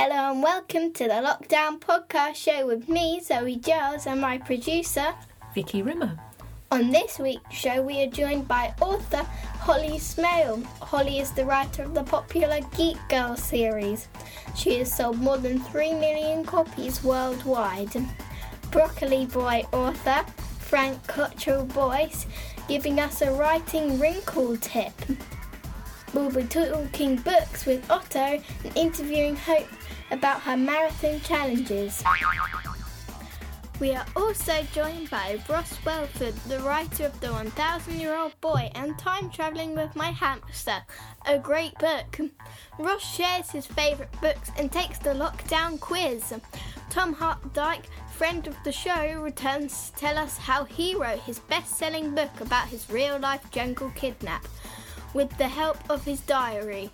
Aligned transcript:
Hello 0.00 0.30
and 0.30 0.44
welcome 0.44 0.92
to 0.92 1.08
the 1.08 1.14
Lockdown 1.14 1.80
Podcast 1.80 2.36
Show 2.36 2.68
with 2.68 2.88
me, 2.88 3.18
Zoe 3.20 3.56
Giles, 3.56 4.06
and 4.06 4.20
my 4.20 4.38
producer. 4.38 5.12
Vicky 5.56 5.82
Rimmer. 5.82 6.16
On 6.70 6.92
this 6.92 7.18
week's 7.18 7.52
show, 7.52 7.82
we 7.82 8.04
are 8.04 8.06
joined 8.06 8.46
by 8.46 8.72
author 8.80 9.24
Holly 9.58 9.98
Smale. 9.98 10.62
Holly 10.80 11.18
is 11.18 11.32
the 11.32 11.44
writer 11.44 11.82
of 11.82 11.94
the 11.94 12.04
popular 12.04 12.60
Geek 12.76 12.96
Girl 13.08 13.34
series. 13.34 14.06
She 14.54 14.78
has 14.78 14.94
sold 14.94 15.18
more 15.18 15.36
than 15.36 15.58
3 15.58 15.94
million 15.94 16.44
copies 16.44 17.02
worldwide. 17.02 17.90
Broccoli 18.70 19.26
Boy 19.26 19.64
author 19.72 20.24
Frank 20.60 21.04
Cottrell 21.08 21.64
Boyce 21.64 22.26
giving 22.68 23.00
us 23.00 23.20
a 23.20 23.32
writing 23.32 23.98
wrinkle 23.98 24.56
tip. 24.58 24.92
We'll 26.14 26.30
be 26.30 26.44
talking 26.44 27.16
books 27.16 27.66
with 27.66 27.90
Otto 27.90 28.40
and 28.64 28.76
interviewing 28.76 29.36
Hope 29.36 29.66
about 30.10 30.40
her 30.42 30.56
marathon 30.56 31.20
challenges. 31.20 32.02
We 33.80 33.94
are 33.94 34.06
also 34.16 34.64
joined 34.74 35.08
by 35.08 35.38
Ross 35.48 35.78
Welford, 35.84 36.34
the 36.48 36.58
writer 36.60 37.06
of 37.06 37.20
The 37.20 37.32
1000 37.32 38.00
Year 38.00 38.16
Old 38.16 38.38
Boy 38.40 38.72
and 38.74 38.98
Time 38.98 39.30
Travelling 39.30 39.76
with 39.76 39.94
My 39.94 40.10
Hamster, 40.10 40.82
a 41.26 41.38
great 41.38 41.78
book. 41.78 42.18
Ross 42.80 43.04
shares 43.04 43.50
his 43.50 43.66
favourite 43.66 44.20
books 44.20 44.50
and 44.58 44.72
takes 44.72 44.98
the 44.98 45.10
lockdown 45.10 45.78
quiz. 45.78 46.34
Tom 46.90 47.12
Hart 47.12 47.52
Dyke, 47.54 47.86
friend 48.12 48.48
of 48.48 48.56
the 48.64 48.72
show, 48.72 49.12
returns 49.20 49.90
to 49.90 49.96
tell 49.96 50.18
us 50.18 50.38
how 50.38 50.64
he 50.64 50.96
wrote 50.96 51.20
his 51.20 51.38
best 51.38 51.78
selling 51.78 52.16
book 52.16 52.40
about 52.40 52.66
his 52.66 52.90
real 52.90 53.18
life 53.20 53.48
jungle 53.52 53.92
kidnap 53.94 54.44
with 55.14 55.30
the 55.38 55.46
help 55.46 55.78
of 55.88 56.04
his 56.04 56.20
diary. 56.22 56.90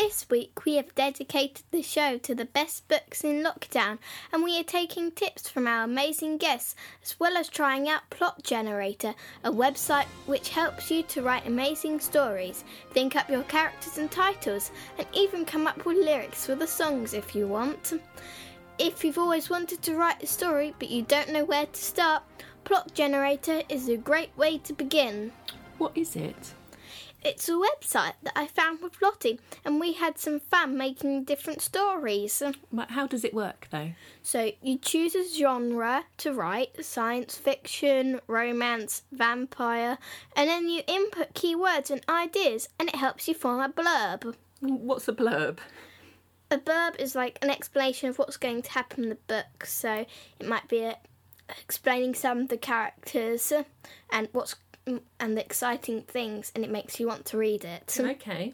This 0.00 0.24
week 0.30 0.64
we 0.64 0.76
have 0.76 0.94
dedicated 0.94 1.62
the 1.72 1.82
show 1.82 2.16
to 2.16 2.34
the 2.34 2.46
best 2.46 2.88
books 2.88 3.22
in 3.22 3.44
lockdown 3.44 3.98
and 4.32 4.42
we 4.42 4.58
are 4.58 4.64
taking 4.64 5.10
tips 5.10 5.46
from 5.46 5.66
our 5.66 5.84
amazing 5.84 6.38
guests 6.38 6.74
as 7.02 7.20
well 7.20 7.36
as 7.36 7.50
trying 7.50 7.86
out 7.86 8.08
Plot 8.08 8.42
Generator, 8.42 9.14
a 9.44 9.52
website 9.52 10.06
which 10.24 10.48
helps 10.48 10.90
you 10.90 11.02
to 11.02 11.20
write 11.20 11.46
amazing 11.46 12.00
stories, 12.00 12.64
think 12.94 13.14
up 13.14 13.28
your 13.28 13.42
characters 13.42 13.98
and 13.98 14.10
titles, 14.10 14.70
and 14.96 15.06
even 15.12 15.44
come 15.44 15.66
up 15.66 15.84
with 15.84 15.98
lyrics 15.98 16.46
for 16.46 16.54
the 16.54 16.66
songs 16.66 17.12
if 17.12 17.34
you 17.34 17.46
want. 17.46 17.92
If 18.78 19.04
you've 19.04 19.18
always 19.18 19.50
wanted 19.50 19.82
to 19.82 19.96
write 19.96 20.22
a 20.22 20.26
story 20.26 20.74
but 20.78 20.88
you 20.88 21.02
don't 21.02 21.30
know 21.30 21.44
where 21.44 21.66
to 21.66 21.80
start, 21.80 22.22
Plot 22.64 22.94
Generator 22.94 23.64
is 23.68 23.90
a 23.90 23.98
great 23.98 24.34
way 24.38 24.56
to 24.64 24.72
begin. 24.72 25.32
What 25.76 25.92
is 25.94 26.16
it? 26.16 26.54
It's 27.22 27.50
a 27.50 27.52
website 27.52 28.14
that 28.22 28.32
I 28.34 28.46
found 28.46 28.80
with 28.80 29.00
Lottie, 29.02 29.38
and 29.62 29.78
we 29.78 29.92
had 29.92 30.18
some 30.18 30.40
fun 30.40 30.78
making 30.78 31.24
different 31.24 31.60
stories. 31.60 32.42
But 32.72 32.92
How 32.92 33.06
does 33.06 33.24
it 33.24 33.34
work 33.34 33.68
though? 33.70 33.92
So 34.22 34.52
you 34.62 34.78
choose 34.78 35.14
a 35.14 35.28
genre 35.28 36.04
to 36.18 36.32
write 36.32 36.82
science 36.82 37.36
fiction, 37.36 38.20
romance, 38.26 39.02
vampire, 39.12 39.98
and 40.34 40.48
then 40.48 40.70
you 40.70 40.82
input 40.86 41.34
keywords 41.34 41.90
and 41.90 42.02
ideas, 42.08 42.70
and 42.78 42.88
it 42.88 42.96
helps 42.96 43.28
you 43.28 43.34
form 43.34 43.60
a 43.60 43.68
blurb. 43.68 44.34
What's 44.60 45.08
a 45.08 45.12
blurb? 45.12 45.58
A 46.50 46.58
blurb 46.58 46.98
is 46.98 47.14
like 47.14 47.38
an 47.42 47.50
explanation 47.50 48.08
of 48.08 48.18
what's 48.18 48.38
going 48.38 48.62
to 48.62 48.70
happen 48.70 49.04
in 49.04 49.10
the 49.10 49.14
book. 49.14 49.66
So 49.66 50.06
it 50.38 50.46
might 50.46 50.68
be 50.68 50.80
a, 50.80 50.96
explaining 51.60 52.14
some 52.14 52.38
of 52.40 52.48
the 52.48 52.56
characters 52.56 53.52
and 54.10 54.28
what's 54.32 54.56
and 54.86 55.36
the 55.36 55.44
exciting 55.44 56.02
things, 56.02 56.52
and 56.54 56.64
it 56.64 56.70
makes 56.70 56.98
you 56.98 57.06
want 57.06 57.24
to 57.26 57.38
read 57.38 57.64
it. 57.64 57.98
Okay. 58.10 58.52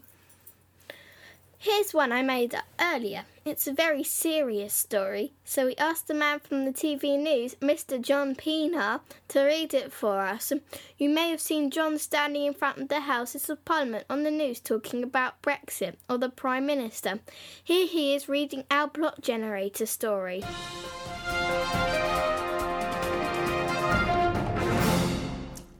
Here's 1.59 1.95
one 1.95 2.12
I 2.12 2.23
made 2.23 2.55
up 2.55 2.65
earlier. 2.78 3.25
It's 3.45 3.67
a 3.67 3.73
very 3.73 4.05
serious 4.05 4.75
story, 4.75 5.33
so 5.45 5.67
we 5.67 5.75
asked 5.77 6.06
the 6.06 6.15
man 6.15 6.41
from 6.41 6.65
the 6.65 6.71
TV 6.73 7.19
news, 7.19 7.55
Mr. 7.56 8.01
John 8.01 8.34
Pienaar, 8.34 9.01
to 9.28 9.43
read 9.43 9.73
it 9.73 9.91
for 9.91 10.21
us. 10.21 10.53
You 10.99 11.09
may 11.09 11.31
have 11.31 11.41
seen 11.41 11.71
John 11.71 11.99
standing 11.99 12.45
in 12.45 12.55
front 12.55 12.78
of 12.78 12.89
the 12.89 13.01
Houses 13.01 13.49
of 13.49 13.65
Parliament 13.65 14.05
on 14.11 14.22
the 14.22 14.31
news 14.31 14.61
talking 14.61 15.03
about 15.03 15.41
Brexit 15.43 15.95
or 16.11 16.19
the 16.19 16.28
Prime 16.28 16.67
Minister. 16.67 17.21
Here 17.65 17.87
he 17.87 18.15
is 18.15 18.28
reading 18.28 18.65
our 18.71 18.89
plot 18.89 19.22
generator 19.22 19.87
story. 19.87 20.45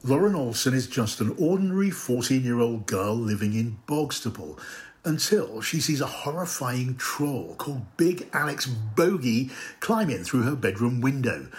Lauren 0.07 0.35
Olson 0.35 0.73
is 0.73 0.87
just 0.87 1.19
an 1.19 1.35
ordinary 1.37 1.89
14 1.89 2.41
year 2.41 2.61
old 2.61 2.85
girl 2.85 3.13
living 3.13 3.53
in 3.53 3.77
Bogstaple 3.87 4.57
until 5.03 5.59
she 5.59 5.81
sees 5.81 5.99
a 5.99 6.05
horrifying 6.05 6.95
troll 6.95 7.55
called 7.57 7.97
Big 7.97 8.29
Alex 8.31 8.65
Bogey 8.65 9.49
climb 9.81 10.09
in 10.09 10.23
through 10.23 10.43
her 10.43 10.55
bedroom 10.55 11.01
window. 11.01 11.49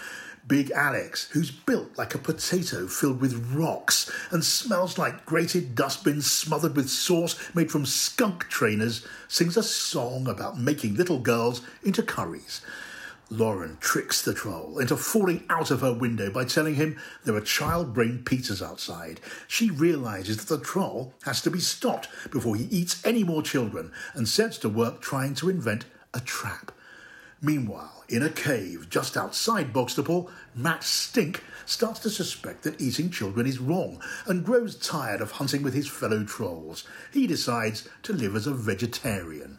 Big 0.47 0.71
Alex, 0.71 1.29
who's 1.33 1.51
built 1.51 1.99
like 1.99 2.15
a 2.15 2.19
potato 2.19 2.87
filled 2.87 3.21
with 3.21 3.53
rocks 3.53 4.11
and 4.31 4.43
smells 4.43 4.97
like 4.97 5.27
grated 5.27 5.75
dustbins 5.75 6.25
smothered 6.33 6.75
with 6.75 6.89
sauce 6.89 7.39
made 7.55 7.71
from 7.71 7.85
skunk 7.85 8.49
trainers, 8.49 9.07
sings 9.29 9.59
a 9.59 9.63
song 9.63 10.27
about 10.27 10.59
making 10.59 10.95
little 10.95 11.19
girls 11.19 11.61
into 11.85 12.03
curries. 12.03 12.63
Lauren 13.31 13.77
tricks 13.79 14.23
the 14.23 14.33
troll 14.33 14.79
into 14.79 14.97
falling 14.97 15.45
out 15.51 15.71
of 15.71 15.83
her 15.83 15.93
window 15.93 16.31
by 16.31 16.45
telling 16.45 16.77
him 16.77 16.99
there 17.25 17.35
are 17.35 17.43
child 17.43 17.93
brain 17.93 18.23
pizzas 18.25 18.63
outside. 18.63 19.21
She 19.47 19.71
realizes 19.71 20.39
that 20.39 20.49
the 20.49 20.65
troll 20.65 21.13
has 21.25 21.43
to 21.43 21.51
be 21.51 21.61
stopped 21.61 22.09
before 22.31 22.57
he 22.57 22.65
eats 22.65 23.05
any 23.05 23.25
more 23.25 23.43
children 23.43 23.93
and 24.15 24.27
sets 24.27 24.57
to 24.59 24.69
work 24.71 25.03
trying 25.03 25.35
to 25.35 25.51
invent 25.51 25.85
a 26.15 26.21
trap. 26.21 26.73
Meanwhile, 27.41 28.05
in 28.09 28.23
a 28.23 28.31
cave 28.31 28.89
just 28.89 29.17
outside 29.17 29.73
Bogstaple, 29.73 30.31
Matt 30.55 30.83
Stink 30.83 31.45
starts 31.67 32.01
to 32.01 32.11
suspect 32.11 32.63
that 32.63 32.81
eating 32.81 33.11
children 33.11 33.47
is 33.47 33.61
wrong 33.61 34.03
and 34.27 34.45
grows 34.45 34.75
tired 34.75 35.21
of 35.21 35.33
hunting 35.33 35.63
with 35.63 35.75
his 35.75 35.87
fellow 35.87 36.25
trolls. 36.25 36.85
He 37.13 37.27
decides 37.27 37.89
to 38.05 38.13
live 38.13 38.35
as 38.35 38.47
a 38.47 38.55
vegetarian. 38.55 39.59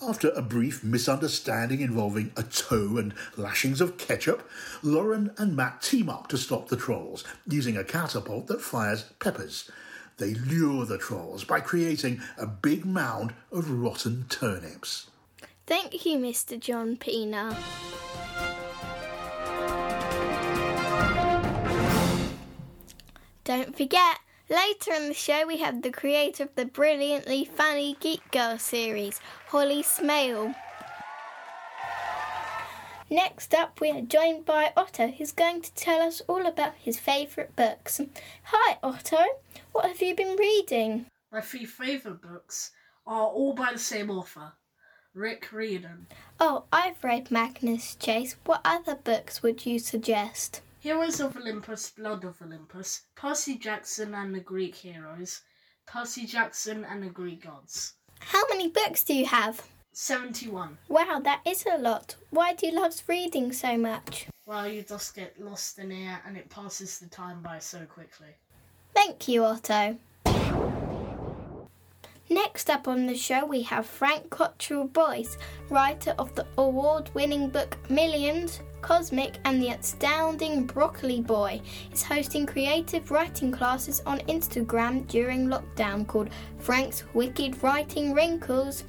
After 0.00 0.30
a 0.30 0.42
brief 0.42 0.84
misunderstanding 0.84 1.80
involving 1.80 2.30
a 2.36 2.44
toe 2.44 2.98
and 2.98 3.12
lashings 3.36 3.80
of 3.80 3.98
ketchup, 3.98 4.48
Lauren 4.82 5.32
and 5.38 5.56
Matt 5.56 5.82
team 5.82 6.08
up 6.08 6.28
to 6.28 6.38
stop 6.38 6.68
the 6.68 6.76
trolls 6.76 7.24
using 7.48 7.76
a 7.76 7.82
catapult 7.82 8.46
that 8.46 8.60
fires 8.60 9.04
peppers. 9.18 9.68
They 10.18 10.34
lure 10.34 10.86
the 10.86 10.98
trolls 10.98 11.42
by 11.42 11.60
creating 11.60 12.20
a 12.38 12.46
big 12.46 12.84
mound 12.84 13.34
of 13.50 13.70
rotten 13.70 14.26
turnips. 14.28 15.10
Thank 15.66 16.06
you, 16.06 16.16
Mr. 16.18 16.58
John 16.58 16.96
Pienaar. 16.96 17.56
Don't 23.42 23.76
forget, 23.76 24.18
later 24.48 24.92
in 24.92 25.08
the 25.08 25.14
show 25.14 25.46
we 25.46 25.58
have 25.58 25.82
the 25.82 25.90
creator 25.90 26.44
of 26.44 26.54
the 26.54 26.64
brilliantly 26.64 27.44
funny 27.44 27.96
Geek 28.00 28.30
Girl 28.30 28.58
series, 28.58 29.20
Holly 29.48 29.82
Smale. 29.82 30.54
Next 33.10 33.54
up, 33.54 33.80
we 33.80 33.90
are 33.90 34.02
joined 34.02 34.44
by 34.44 34.72
Otto, 34.76 35.08
who's 35.08 35.32
going 35.32 35.62
to 35.62 35.72
tell 35.74 36.02
us 36.02 36.20
all 36.28 36.46
about 36.46 36.74
his 36.74 36.98
favourite 36.98 37.56
books. 37.56 38.00
Hi, 38.44 38.76
Otto. 38.82 39.24
What 39.72 39.86
have 39.86 40.02
you 40.02 40.14
been 40.14 40.36
reading? 40.36 41.06
My 41.32 41.40
three 41.40 41.64
favourite 41.64 42.20
books 42.20 42.72
are 43.06 43.26
all 43.26 43.54
by 43.54 43.72
the 43.72 43.78
same 43.78 44.10
author, 44.10 44.52
Rick 45.14 45.48
Riordan. 45.52 46.06
Oh, 46.38 46.64
I've 46.70 47.02
read 47.02 47.30
Magnus 47.30 47.94
Chase. 47.94 48.36
What 48.44 48.60
other 48.62 48.94
books 48.94 49.42
would 49.42 49.64
you 49.64 49.78
suggest? 49.78 50.60
Heroes 50.80 51.18
of 51.18 51.36
Olympus, 51.36 51.90
Blood 51.90 52.22
of 52.24 52.40
Olympus, 52.40 53.02
Percy 53.16 53.56
Jackson 53.56 54.14
and 54.14 54.32
the 54.32 54.40
Greek 54.40 54.76
Heroes, 54.76 55.42
Percy 55.86 56.24
Jackson 56.24 56.84
and 56.84 57.02
the 57.02 57.08
Greek 57.08 57.44
Gods. 57.44 57.94
How 58.20 58.44
many 58.48 58.68
books 58.68 59.02
do 59.02 59.12
you 59.12 59.26
have? 59.26 59.66
71. 59.92 60.78
Wow, 60.88 61.20
that 61.24 61.40
is 61.44 61.64
a 61.66 61.78
lot. 61.78 62.14
Why 62.30 62.54
do 62.54 62.68
you 62.68 62.74
love 62.74 62.94
reading 63.08 63.52
so 63.52 63.76
much? 63.76 64.28
Well, 64.46 64.68
you 64.68 64.82
just 64.82 65.16
get 65.16 65.40
lost 65.40 65.80
in 65.80 65.90
it 65.90 66.20
and 66.24 66.36
it 66.36 66.48
passes 66.48 67.00
the 67.00 67.08
time 67.08 67.42
by 67.42 67.58
so 67.58 67.80
quickly. 67.84 68.36
Thank 68.94 69.26
you, 69.26 69.44
Otto. 69.44 69.98
Next 72.30 72.68
up 72.68 72.88
on 72.88 73.06
the 73.06 73.16
show, 73.16 73.46
we 73.46 73.62
have 73.62 73.86
Frank 73.86 74.28
Cottrell 74.28 74.84
Boyce, 74.84 75.38
writer 75.70 76.14
of 76.18 76.34
the 76.34 76.46
award 76.58 77.08
winning 77.14 77.48
book 77.48 77.78
Millions, 77.88 78.60
Cosmic, 78.82 79.38
and 79.46 79.62
the 79.62 79.70
astounding 79.70 80.66
Broccoli 80.66 81.22
Boy, 81.22 81.62
is 81.90 82.02
hosting 82.02 82.44
creative 82.44 83.10
writing 83.10 83.50
classes 83.50 84.02
on 84.04 84.18
Instagram 84.20 85.06
during 85.06 85.48
lockdown 85.48 86.06
called 86.06 86.28
Frank's 86.58 87.02
Wicked 87.14 87.62
Writing 87.62 88.12
Wrinkles. 88.12 88.84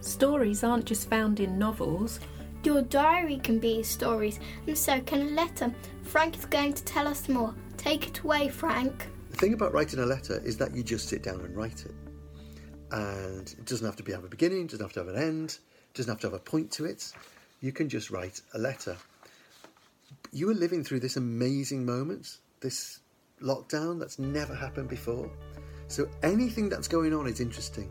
Stories 0.00 0.64
aren't 0.64 0.86
just 0.86 1.08
found 1.08 1.38
in 1.38 1.56
novels. 1.60 2.18
Your 2.64 2.82
diary 2.82 3.38
can 3.38 3.60
be 3.60 3.84
stories, 3.84 4.40
and 4.66 4.76
so 4.76 5.00
can 5.02 5.20
a 5.20 5.30
letter. 5.30 5.72
Frank 6.02 6.36
is 6.36 6.46
going 6.46 6.72
to 6.72 6.84
tell 6.84 7.06
us 7.06 7.28
more. 7.28 7.54
Take 7.76 8.08
it 8.08 8.18
away, 8.18 8.48
Frank. 8.48 9.06
The 9.30 9.36
thing 9.36 9.54
about 9.54 9.72
writing 9.72 10.00
a 10.00 10.06
letter 10.06 10.42
is 10.44 10.56
that 10.56 10.74
you 10.74 10.82
just 10.82 11.08
sit 11.08 11.22
down 11.22 11.40
and 11.40 11.56
write 11.56 11.86
it. 11.86 11.94
And 12.92 13.48
it 13.50 13.64
doesn't 13.64 13.86
have 13.86 13.96
to 13.96 14.02
be 14.02 14.12
have 14.12 14.24
a 14.24 14.28
beginning, 14.28 14.66
doesn't 14.66 14.84
have 14.84 14.92
to 14.92 15.00
have 15.00 15.08
an 15.08 15.20
end, 15.20 15.58
doesn't 15.94 16.10
have 16.10 16.20
to 16.20 16.26
have 16.28 16.34
a 16.34 16.38
point 16.38 16.70
to 16.72 16.84
it. 16.84 17.10
You 17.60 17.72
can 17.72 17.88
just 17.88 18.10
write 18.10 18.42
a 18.54 18.58
letter. 18.58 18.96
You 20.30 20.50
are 20.50 20.54
living 20.54 20.84
through 20.84 21.00
this 21.00 21.16
amazing 21.16 21.86
moment, 21.86 22.38
this 22.60 23.00
lockdown 23.40 23.98
that's 23.98 24.18
never 24.18 24.54
happened 24.54 24.88
before. 24.88 25.30
So 25.88 26.08
anything 26.22 26.68
that's 26.68 26.86
going 26.86 27.12
on 27.14 27.26
is 27.26 27.40
interesting. 27.40 27.90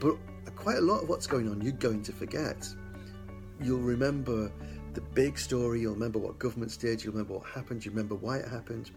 But 0.00 0.16
quite 0.56 0.78
a 0.78 0.80
lot 0.80 1.02
of 1.02 1.08
what's 1.08 1.26
going 1.26 1.48
on 1.48 1.60
you're 1.60 1.72
going 1.72 2.02
to 2.02 2.12
forget. 2.12 2.68
You'll 3.60 3.80
remember 3.80 4.52
the 4.94 5.00
big 5.00 5.38
story, 5.38 5.80
you'll 5.80 5.94
remember 5.94 6.18
what 6.18 6.38
governments 6.38 6.76
did, 6.76 7.02
you'll 7.02 7.12
remember 7.12 7.34
what 7.34 7.46
happened, 7.46 7.84
you 7.84 7.90
remember 7.90 8.14
why 8.14 8.38
it 8.38 8.48
happened, 8.48 8.90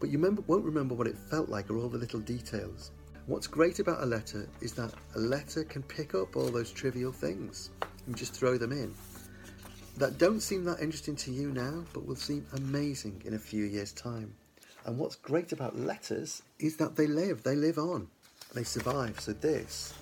but 0.00 0.08
you 0.08 0.18
remember, 0.18 0.42
won't 0.46 0.64
remember 0.64 0.94
what 0.94 1.06
it 1.06 1.16
felt 1.16 1.48
like 1.48 1.70
or 1.70 1.76
all 1.76 1.88
the 1.88 1.98
little 1.98 2.20
details. 2.20 2.90
What's 3.26 3.46
great 3.46 3.78
about 3.78 4.02
a 4.02 4.06
letter 4.06 4.46
is 4.60 4.74
that 4.74 4.92
a 5.14 5.18
letter 5.18 5.64
can 5.64 5.82
pick 5.82 6.14
up 6.14 6.36
all 6.36 6.50
those 6.50 6.70
trivial 6.70 7.10
things 7.10 7.70
and 8.06 8.14
just 8.14 8.34
throw 8.34 8.58
them 8.58 8.70
in 8.70 8.94
that 9.96 10.18
don't 10.18 10.40
seem 10.40 10.64
that 10.64 10.80
interesting 10.80 11.16
to 11.16 11.30
you 11.30 11.50
now, 11.50 11.84
but 11.94 12.04
will 12.04 12.16
seem 12.16 12.44
amazing 12.52 13.22
in 13.24 13.34
a 13.34 13.38
few 13.38 13.64
years' 13.64 13.92
time. 13.92 14.34
And 14.84 14.98
what's 14.98 15.16
great 15.16 15.52
about 15.52 15.78
letters 15.78 16.42
is 16.58 16.76
that 16.76 16.96
they 16.96 17.06
live, 17.06 17.42
they 17.42 17.56
live 17.56 17.78
on, 17.78 18.08
they 18.52 18.64
survive. 18.64 19.18
So 19.20 19.32
this, 19.32 19.94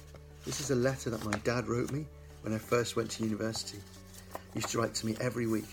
this 0.45 0.61
is 0.61 0.71
a 0.71 0.75
letter 0.75 1.11
that 1.11 1.25
my 1.25 1.39
dad 1.45 1.69
wrote 1.69 1.93
me 1.93 2.07
when 2.41 2.53
I 2.53 2.59
first 2.59 2.97
went 2.97 3.11
to 3.13 3.23
university. 3.23 3.79
He 4.53 4.59
used 4.59 4.71
to 4.71 4.79
write 4.81 4.95
to 4.95 5.07
me 5.07 5.15
every 5.21 5.47
week, 5.47 5.69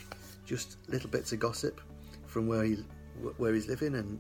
just 0.46 0.78
little 0.88 1.10
bits 1.10 1.32
of 1.32 1.40
gossip 1.40 1.82
from 2.28 2.48
where 2.48 2.64
he 2.64 2.78
where 3.38 3.54
he's 3.54 3.68
living, 3.68 3.96
and 3.96 4.20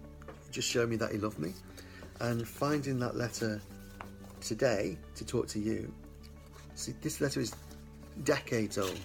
just 0.51 0.67
show 0.67 0.87
me 0.87 0.95
that 0.95 1.11
he 1.11 1.19
loved 1.19 1.39
me. 1.39 1.53
And 2.19 2.47
finding 2.47 2.99
that 2.99 3.15
letter 3.15 3.61
today 4.41 4.97
to 5.15 5.25
talk 5.25 5.47
to 5.49 5.59
you, 5.59 5.91
see, 6.75 6.93
this 7.01 7.21
letter 7.21 7.39
is 7.39 7.55
decades 8.23 8.77
old. 8.77 8.99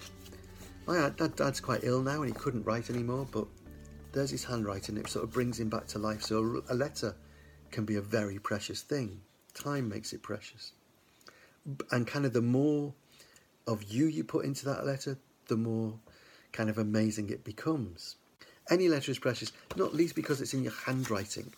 My 0.85 1.09
dad, 1.09 1.35
dad's 1.35 1.59
quite 1.59 1.83
ill 1.83 2.01
now 2.01 2.21
and 2.21 2.27
he 2.27 2.39
couldn't 2.39 2.63
write 2.63 2.89
anymore, 2.89 3.27
but 3.31 3.47
there's 4.11 4.29
his 4.29 4.43
handwriting. 4.43 4.97
It 4.97 5.07
sort 5.07 5.23
of 5.23 5.31
brings 5.31 5.59
him 5.59 5.69
back 5.69 5.87
to 5.87 5.99
life. 5.99 6.21
So 6.23 6.61
a 6.69 6.75
letter 6.75 7.15
can 7.71 7.85
be 7.85 7.95
a 7.95 8.01
very 8.01 8.39
precious 8.39 8.81
thing. 8.81 9.21
Time 9.53 9.89
makes 9.89 10.13
it 10.13 10.21
precious. 10.21 10.73
And 11.91 12.05
kind 12.05 12.25
of 12.25 12.33
the 12.33 12.41
more 12.41 12.93
of 13.67 13.83
you 13.83 14.05
you 14.05 14.23
put 14.23 14.45
into 14.45 14.65
that 14.65 14.85
letter, 14.85 15.17
the 15.47 15.57
more 15.57 15.93
kind 16.51 16.69
of 16.69 16.77
amazing 16.77 17.29
it 17.29 17.43
becomes. 17.43 18.15
Any 18.69 18.87
letter 18.87 19.11
is 19.11 19.19
precious, 19.19 19.51
not 19.75 19.93
least 19.93 20.15
because 20.15 20.41
it's 20.41 20.53
in 20.53 20.63
your 20.63 20.73
handwriting. 20.85 21.53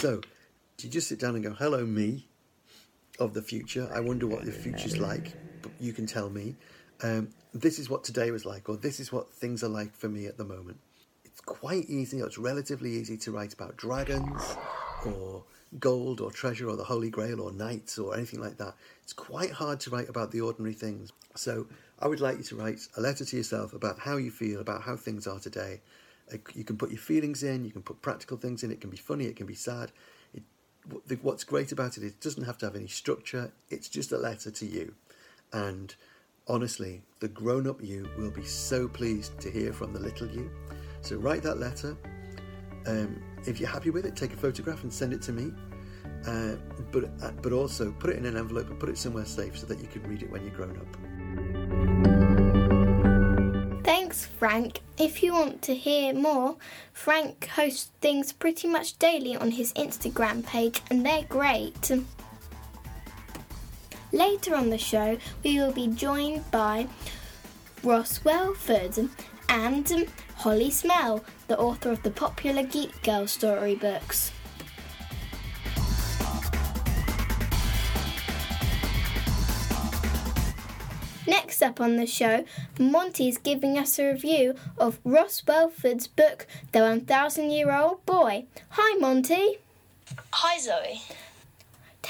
So, 0.00 0.22
do 0.78 0.86
you 0.86 0.90
just 0.90 1.08
sit 1.08 1.20
down 1.20 1.34
and 1.34 1.44
go, 1.44 1.52
hello, 1.52 1.84
me 1.84 2.26
of 3.18 3.34
the 3.34 3.42
future? 3.42 3.86
I 3.92 4.00
wonder 4.00 4.26
what 4.26 4.46
the 4.46 4.50
future's 4.50 4.96
like. 4.96 5.34
But 5.60 5.72
you 5.78 5.92
can 5.92 6.06
tell 6.06 6.30
me. 6.30 6.56
Um, 7.02 7.28
this 7.52 7.78
is 7.78 7.90
what 7.90 8.02
today 8.02 8.30
was 8.30 8.46
like, 8.46 8.70
or 8.70 8.78
this 8.78 8.98
is 8.98 9.12
what 9.12 9.28
things 9.28 9.62
are 9.62 9.68
like 9.68 9.94
for 9.94 10.08
me 10.08 10.24
at 10.24 10.38
the 10.38 10.44
moment. 10.44 10.78
It's 11.26 11.42
quite 11.42 11.84
easy, 11.90 12.22
or 12.22 12.26
it's 12.28 12.38
relatively 12.38 12.92
easy 12.92 13.18
to 13.18 13.30
write 13.30 13.52
about 13.52 13.76
dragons, 13.76 14.56
or 15.04 15.44
gold, 15.78 16.22
or 16.22 16.30
treasure, 16.30 16.70
or 16.70 16.76
the 16.76 16.84
Holy 16.84 17.10
Grail, 17.10 17.38
or 17.38 17.52
knights, 17.52 17.98
or 17.98 18.16
anything 18.16 18.40
like 18.40 18.56
that. 18.56 18.76
It's 19.02 19.12
quite 19.12 19.50
hard 19.50 19.80
to 19.80 19.90
write 19.90 20.08
about 20.08 20.30
the 20.30 20.40
ordinary 20.40 20.72
things. 20.72 21.12
So, 21.36 21.66
I 21.98 22.08
would 22.08 22.20
like 22.20 22.38
you 22.38 22.44
to 22.44 22.56
write 22.56 22.80
a 22.96 23.02
letter 23.02 23.26
to 23.26 23.36
yourself 23.36 23.74
about 23.74 23.98
how 23.98 24.16
you 24.16 24.30
feel, 24.30 24.60
about 24.60 24.80
how 24.80 24.96
things 24.96 25.26
are 25.26 25.40
today. 25.40 25.82
You 26.54 26.64
can 26.64 26.76
put 26.76 26.90
your 26.90 26.98
feelings 26.98 27.42
in, 27.42 27.64
you 27.64 27.70
can 27.70 27.82
put 27.82 28.02
practical 28.02 28.36
things 28.36 28.62
in, 28.62 28.70
it 28.70 28.80
can 28.80 28.90
be 28.90 28.96
funny, 28.96 29.26
it 29.26 29.36
can 29.36 29.46
be 29.46 29.54
sad. 29.54 29.92
It, 30.34 30.42
what's 31.22 31.44
great 31.44 31.72
about 31.72 31.96
it 31.96 32.04
is 32.04 32.12
it 32.12 32.20
doesn't 32.20 32.44
have 32.44 32.58
to 32.58 32.66
have 32.66 32.76
any 32.76 32.86
structure, 32.86 33.52
it's 33.68 33.88
just 33.88 34.12
a 34.12 34.18
letter 34.18 34.50
to 34.50 34.66
you. 34.66 34.94
And 35.52 35.94
honestly, 36.46 37.02
the 37.20 37.28
grown 37.28 37.66
up 37.66 37.82
you 37.82 38.08
will 38.18 38.30
be 38.30 38.44
so 38.44 38.88
pleased 38.88 39.38
to 39.40 39.50
hear 39.50 39.72
from 39.72 39.92
the 39.92 40.00
little 40.00 40.28
you. 40.28 40.50
So 41.02 41.16
write 41.16 41.42
that 41.42 41.58
letter. 41.58 41.96
Um, 42.86 43.22
if 43.46 43.60
you're 43.60 43.68
happy 43.68 43.90
with 43.90 44.06
it, 44.06 44.16
take 44.16 44.32
a 44.32 44.36
photograph 44.36 44.82
and 44.82 44.92
send 44.92 45.12
it 45.12 45.22
to 45.22 45.32
me. 45.32 45.52
Uh, 46.26 46.56
but 46.92 47.04
uh, 47.22 47.30
but 47.42 47.52
also 47.52 47.92
put 47.92 48.10
it 48.10 48.16
in 48.16 48.26
an 48.26 48.36
envelope 48.36 48.68
and 48.68 48.78
put 48.78 48.90
it 48.90 48.98
somewhere 48.98 49.24
safe 49.24 49.58
so 49.58 49.66
that 49.66 49.80
you 49.80 49.86
can 49.86 50.02
read 50.02 50.22
it 50.22 50.30
when 50.30 50.42
you're 50.42 50.54
grown 50.54 50.76
up. 50.76 51.19
Thanks, 53.90 54.24
Frank. 54.24 54.82
If 54.98 55.20
you 55.20 55.32
want 55.32 55.62
to 55.62 55.74
hear 55.74 56.14
more, 56.14 56.54
Frank 56.92 57.48
hosts 57.48 57.90
things 58.00 58.32
pretty 58.32 58.68
much 58.68 58.96
daily 59.00 59.34
on 59.34 59.50
his 59.50 59.72
Instagram 59.72 60.46
page, 60.46 60.80
and 60.92 61.04
they're 61.04 61.24
great. 61.24 61.90
Later 64.12 64.54
on 64.54 64.70
the 64.70 64.78
show, 64.78 65.18
we 65.42 65.58
will 65.58 65.72
be 65.72 65.88
joined 65.88 66.48
by 66.52 66.86
Ross 67.82 68.24
Welford 68.24 68.96
and 69.48 70.08
Holly 70.36 70.70
Smale, 70.70 71.24
the 71.48 71.58
author 71.58 71.90
of 71.90 72.04
the 72.04 72.12
popular 72.12 72.62
Geek 72.62 73.02
Girl 73.02 73.26
storybooks. 73.26 74.30
Next 81.30 81.62
up 81.62 81.80
on 81.80 81.94
the 81.94 82.08
show, 82.08 82.44
Monty 82.76 83.28
is 83.28 83.38
giving 83.38 83.78
us 83.78 84.00
a 84.00 84.10
review 84.10 84.56
of 84.76 84.98
Ross 85.04 85.44
Welford's 85.46 86.08
book, 86.08 86.48
The 86.72 86.80
1000 86.80 87.52
Year 87.52 87.70
Old 87.72 88.04
Boy. 88.04 88.46
Hi, 88.70 88.98
Monty. 88.98 89.58
Hi, 90.32 90.58
Zoe. 90.58 91.00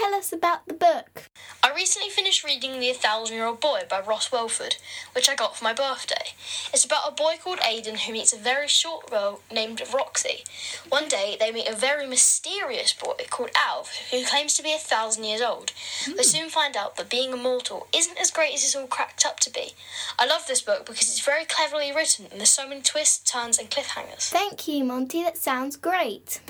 Tell 0.00 0.14
us 0.14 0.32
about 0.32 0.66
the 0.66 0.72
book. 0.72 1.28
I 1.62 1.74
recently 1.74 2.08
finished 2.08 2.42
reading 2.42 2.80
The 2.80 2.88
A 2.88 2.94
Thousand 2.94 3.36
Year 3.36 3.44
Old 3.44 3.60
Boy 3.60 3.82
by 3.88 4.00
Ross 4.00 4.32
Welford, 4.32 4.76
which 5.14 5.28
I 5.28 5.34
got 5.34 5.58
for 5.58 5.64
my 5.64 5.74
birthday. 5.74 6.32
It's 6.72 6.86
about 6.86 7.06
a 7.06 7.12
boy 7.12 7.34
called 7.38 7.58
Aidan 7.62 7.98
who 7.98 8.14
meets 8.14 8.32
a 8.32 8.38
very 8.38 8.66
short 8.66 9.10
girl 9.10 9.40
named 9.52 9.82
Roxy. 9.92 10.44
One 10.88 11.06
day, 11.06 11.36
they 11.38 11.52
meet 11.52 11.68
a 11.68 11.76
very 11.76 12.06
mysterious 12.06 12.94
boy 12.94 13.26
called 13.28 13.50
Alf, 13.54 14.08
who 14.10 14.24
claims 14.24 14.54
to 14.54 14.62
be 14.62 14.72
a 14.72 14.78
thousand 14.78 15.24
years 15.24 15.42
old. 15.42 15.72
Mm. 16.06 16.16
They 16.16 16.22
soon 16.22 16.48
find 16.48 16.78
out 16.78 16.96
that 16.96 17.10
being 17.10 17.34
immortal 17.34 17.86
isn't 17.94 18.18
as 18.18 18.30
great 18.30 18.54
as 18.54 18.64
it's 18.64 18.74
all 18.74 18.86
cracked 18.86 19.26
up 19.26 19.38
to 19.40 19.50
be. 19.50 19.74
I 20.18 20.24
love 20.24 20.46
this 20.46 20.62
book 20.62 20.86
because 20.86 21.10
it's 21.10 21.20
very 21.20 21.44
cleverly 21.44 21.94
written 21.94 22.24
and 22.30 22.40
there's 22.40 22.48
so 22.48 22.66
many 22.66 22.80
twists, 22.80 23.30
turns, 23.30 23.58
and 23.58 23.70
cliffhangers. 23.70 24.30
Thank 24.30 24.66
you, 24.66 24.82
Monty. 24.82 25.22
That 25.22 25.36
sounds 25.36 25.76
great. 25.76 26.40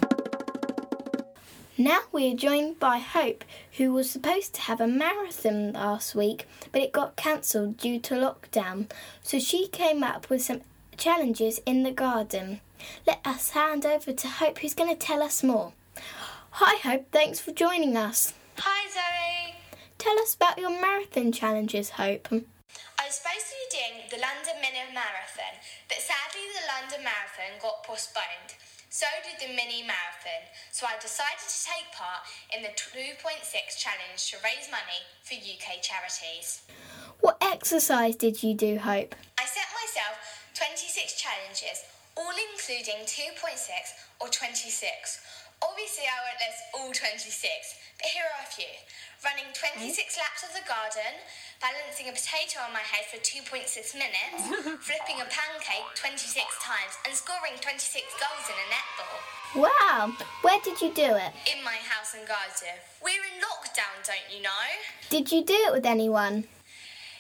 Now 1.80 2.00
we 2.12 2.30
are 2.30 2.36
joined 2.36 2.78
by 2.78 2.98
Hope, 2.98 3.42
who 3.78 3.94
was 3.94 4.10
supposed 4.10 4.52
to 4.52 4.60
have 4.60 4.82
a 4.82 4.86
marathon 4.86 5.72
last 5.72 6.14
week, 6.14 6.46
but 6.72 6.82
it 6.82 6.92
got 6.92 7.16
cancelled 7.16 7.78
due 7.78 7.98
to 8.00 8.16
lockdown. 8.16 8.90
So 9.22 9.38
she 9.38 9.66
came 9.66 10.02
up 10.02 10.28
with 10.28 10.42
some 10.42 10.60
challenges 10.98 11.58
in 11.64 11.82
the 11.82 11.90
garden. 11.90 12.60
Let 13.06 13.26
us 13.26 13.52
hand 13.52 13.86
over 13.86 14.12
to 14.12 14.28
Hope, 14.28 14.58
who's 14.58 14.74
going 14.74 14.90
to 14.90 15.06
tell 15.06 15.22
us 15.22 15.42
more. 15.42 15.72
Hi, 16.50 16.76
Hope. 16.86 17.06
Thanks 17.12 17.40
for 17.40 17.52
joining 17.52 17.96
us. 17.96 18.34
Hi, 18.58 18.86
Zoe. 18.90 19.54
Tell 19.96 20.18
us 20.18 20.34
about 20.34 20.58
your 20.58 20.78
marathon 20.82 21.32
challenges, 21.32 21.88
Hope. 21.88 22.28
I 22.30 23.06
was 23.06 23.14
supposed 23.14 23.46
to 23.48 23.56
be 23.56 23.78
doing 23.78 24.04
the 24.10 24.18
London 24.18 24.60
Mini 24.60 24.84
Marathon, 24.92 25.56
but 25.88 25.96
sadly 25.96 26.44
the 26.52 26.66
London 26.76 27.04
Marathon 27.04 27.58
got 27.58 27.82
postponed. 27.84 28.52
So 28.90 29.06
did 29.22 29.38
the 29.38 29.54
mini 29.54 29.86
marathon, 29.86 30.50
so 30.72 30.84
I 30.84 30.98
decided 30.98 31.46
to 31.46 31.58
take 31.62 31.94
part 31.94 32.26
in 32.50 32.66
the 32.66 32.74
2.6 32.74 33.22
challenge 33.78 34.18
to 34.34 34.36
raise 34.42 34.66
money 34.66 35.06
for 35.22 35.38
UK 35.38 35.78
charities. 35.78 36.66
What 37.20 37.38
exercise 37.40 38.16
did 38.16 38.42
you 38.42 38.52
do, 38.52 38.82
Hope? 38.82 39.14
I 39.38 39.46
set 39.46 39.70
myself 39.78 40.18
26 40.58 41.14
challenges, 41.14 41.86
all 42.18 42.34
including 42.34 43.06
2.6 43.06 43.38
or 44.18 44.26
26. 44.26 45.22
Obviously, 45.60 46.08
I 46.08 46.16
won't 46.24 46.40
list 46.40 46.60
all 46.72 46.90
26, 46.92 47.36
but 48.00 48.08
here 48.08 48.24
are 48.24 48.40
a 48.40 48.48
few. 48.48 48.72
Running 49.20 49.52
26 49.52 49.92
mm. 49.92 50.16
laps 50.16 50.40
of 50.40 50.56
the 50.56 50.64
garden, 50.64 51.20
balancing 51.60 52.08
a 52.08 52.14
potato 52.16 52.64
on 52.64 52.72
my 52.72 52.80
head 52.80 53.04
for 53.12 53.20
2.6 53.20 53.68
minutes, 53.92 54.40
flipping 54.88 55.20
a 55.20 55.28
pancake 55.28 55.84
26 56.00 56.32
times, 56.64 56.96
and 57.04 57.12
scoring 57.12 57.60
26 57.60 57.92
goals 58.16 58.46
in 58.48 58.56
a 58.56 58.68
netball. 58.72 59.18
Wow! 59.52 60.16
Where 60.40 60.60
did 60.64 60.80
you 60.80 60.88
do 60.96 61.04
it? 61.20 61.32
In 61.44 61.60
my 61.60 61.76
house 61.84 62.16
and 62.16 62.24
garden. 62.24 62.80
We're 63.04 63.20
in 63.20 63.44
lockdown, 63.44 64.00
don't 64.08 64.28
you 64.32 64.40
know? 64.40 64.66
Did 65.12 65.28
you 65.28 65.44
do 65.44 65.58
it 65.68 65.72
with 65.76 65.84
anyone? 65.84 66.48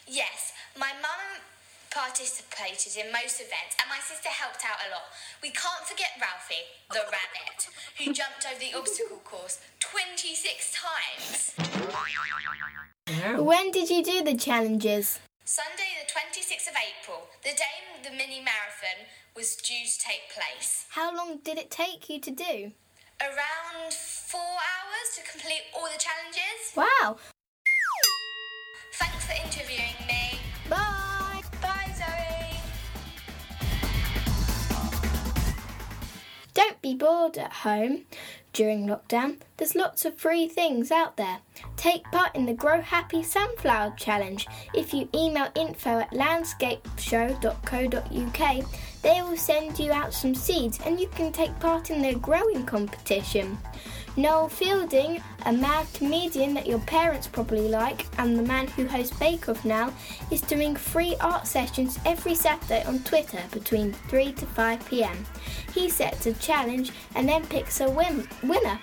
Yes, 0.08 0.56
my 0.78 0.96
mum 1.02 1.44
participated 1.90 2.96
in 2.96 3.12
most 3.12 3.42
events 3.42 3.76
and 3.78 3.86
my 3.90 3.98
sister 3.98 4.30
helped 4.30 4.62
out 4.64 4.78
a 4.86 4.90
lot. 4.90 5.10
We 5.42 5.50
can't 5.50 5.84
forget 5.84 6.16
Ralphie, 6.16 6.66
the 6.90 7.04
rabbit, 7.10 7.68
who 7.98 8.14
jumped 8.14 8.46
over 8.46 8.58
the 8.58 8.74
obstacle 8.78 9.22
course 9.22 9.58
26 9.80 10.72
times. 10.72 11.54
When 13.38 13.70
did 13.70 13.90
you 13.90 14.02
do 14.02 14.22
the 14.22 14.34
challenges? 14.34 15.18
Sunday, 15.44 15.98
the 15.98 16.06
26th 16.06 16.70
of 16.70 16.76
April, 16.78 17.26
the 17.42 17.50
day 17.58 17.80
the 18.02 18.10
mini 18.10 18.38
marathon 18.38 19.10
was 19.34 19.56
due 19.56 19.84
to 19.84 19.98
take 19.98 20.30
place. 20.32 20.86
How 20.90 21.14
long 21.14 21.38
did 21.42 21.58
it 21.58 21.70
take 21.70 22.08
you 22.08 22.20
to 22.20 22.30
do? 22.30 22.72
around 23.20 23.92
four 23.92 24.40
hours 24.40 25.08
to 25.14 25.20
complete 25.30 25.68
all 25.76 25.84
the 25.84 26.00
challenges. 26.00 26.72
Wow. 26.74 27.16
Thanks 28.94 29.24
for 29.26 29.36
Be 36.82 36.94
bored 36.94 37.36
at 37.36 37.52
home 37.52 38.06
during 38.54 38.86
lockdown. 38.86 39.36
There's 39.58 39.74
lots 39.74 40.06
of 40.06 40.16
free 40.16 40.48
things 40.48 40.90
out 40.90 41.18
there. 41.18 41.40
Take 41.76 42.04
part 42.04 42.34
in 42.34 42.46
the 42.46 42.54
Grow 42.54 42.80
Happy 42.80 43.22
Sunflower 43.22 43.96
Challenge. 43.98 44.46
If 44.74 44.94
you 44.94 45.06
email 45.14 45.48
info 45.54 46.00
at 46.00 46.10
landscapeshow.co.uk, 46.12 48.64
they 49.02 49.22
will 49.22 49.36
send 49.36 49.78
you 49.78 49.92
out 49.92 50.14
some 50.14 50.34
seeds 50.34 50.80
and 50.86 50.98
you 50.98 51.08
can 51.08 51.32
take 51.32 51.60
part 51.60 51.90
in 51.90 52.00
their 52.00 52.18
growing 52.18 52.64
competition. 52.64 53.58
Noel 54.20 54.50
Fielding, 54.50 55.22
a 55.46 55.52
mad 55.52 55.86
comedian 55.94 56.52
that 56.52 56.66
your 56.66 56.80
parents 56.80 57.26
probably 57.26 57.68
like, 57.68 58.04
and 58.18 58.38
the 58.38 58.42
man 58.42 58.66
who 58.66 58.86
hosts 58.86 59.18
Bake 59.18 59.48
Off 59.48 59.64
now, 59.64 59.94
is 60.30 60.42
doing 60.42 60.76
free 60.76 61.16
art 61.20 61.46
sessions 61.46 61.98
every 62.04 62.34
Saturday 62.34 62.84
on 62.84 62.98
Twitter 62.98 63.40
between 63.50 63.94
3 63.94 64.32
to 64.34 64.44
5 64.44 64.86
pm. 64.90 65.24
He 65.72 65.88
sets 65.88 66.26
a 66.26 66.34
challenge 66.34 66.92
and 67.14 67.26
then 67.26 67.46
picks 67.46 67.80
a 67.80 67.88
win- 67.88 68.28
winner. 68.42 68.78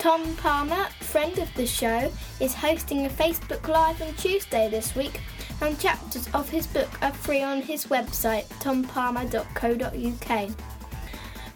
Tom 0.00 0.34
Palmer, 0.36 0.88
friend 0.98 1.38
of 1.38 1.54
the 1.54 1.64
show, 1.66 2.10
is 2.40 2.52
hosting 2.52 3.06
a 3.06 3.08
Facebook 3.08 3.68
Live 3.68 4.02
on 4.02 4.12
Tuesday 4.14 4.68
this 4.68 4.96
week, 4.96 5.20
and 5.60 5.78
chapters 5.78 6.28
of 6.34 6.48
his 6.48 6.66
book 6.66 6.90
are 7.02 7.12
free 7.12 7.44
on 7.44 7.62
his 7.62 7.86
website, 7.86 8.48
tompalmer.co.uk. 8.58 10.50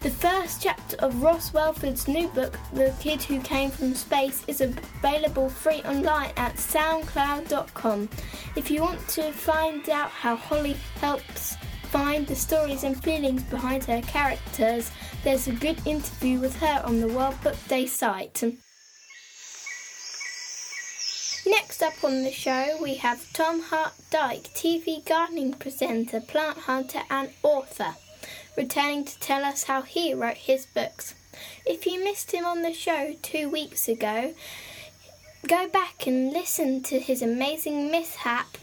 The 0.06 0.12
first 0.12 0.62
chapter 0.62 0.94
of 0.98 1.20
Ross 1.20 1.52
Welford's 1.52 2.06
new 2.06 2.28
book, 2.28 2.56
The 2.72 2.94
Kid 3.00 3.20
Who 3.25 3.40
Came 3.40 3.72
from 3.72 3.92
Space, 3.96 4.44
is 4.46 4.60
available 4.60 5.48
free 5.48 5.82
online 5.82 6.30
at 6.36 6.54
soundcloud.com. 6.54 8.08
If 8.54 8.70
you 8.70 8.82
want 8.82 9.00
to 9.08 9.32
find 9.32 9.90
out 9.90 10.10
how 10.10 10.36
Holly 10.36 10.76
helps 11.00 11.56
find 11.90 12.25
the 12.25 12.36
stories 12.36 12.84
and 12.84 13.02
feelings 13.02 13.42
behind 13.42 13.82
her 13.86 14.00
characters, 14.02 14.92
there's 15.25 15.48
a 15.48 15.52
good 15.52 15.84
interview 15.84 16.38
with 16.38 16.54
her 16.60 16.82
on 16.84 17.00
the 17.00 17.08
World 17.08 17.34
Book 17.42 17.56
Day 17.66 17.86
site. 17.86 18.44
Next 21.44 21.82
up 21.82 22.04
on 22.04 22.22
the 22.22 22.30
show, 22.30 22.78
we 22.80 22.94
have 22.94 23.32
Tom 23.32 23.60
Hart 23.60 23.94
Dyke, 24.10 24.44
TV 24.54 25.04
gardening 25.04 25.54
presenter, 25.54 26.20
plant 26.20 26.58
hunter, 26.58 27.02
and 27.10 27.30
author 27.42 27.96
returning 28.56 29.04
to 29.04 29.18
tell 29.20 29.44
us 29.44 29.64
how 29.64 29.82
he 29.82 30.14
wrote 30.14 30.36
his 30.36 30.66
books. 30.66 31.14
If 31.64 31.86
you 31.86 32.02
missed 32.02 32.32
him 32.32 32.44
on 32.44 32.62
the 32.62 32.72
show 32.72 33.14
two 33.22 33.48
weeks 33.48 33.88
ago, 33.88 34.34
go 35.46 35.68
back 35.68 36.06
and 36.06 36.32
listen 36.32 36.82
to 36.84 36.98
his 36.98 37.22
amazing 37.22 37.90
mishap, 37.90 38.56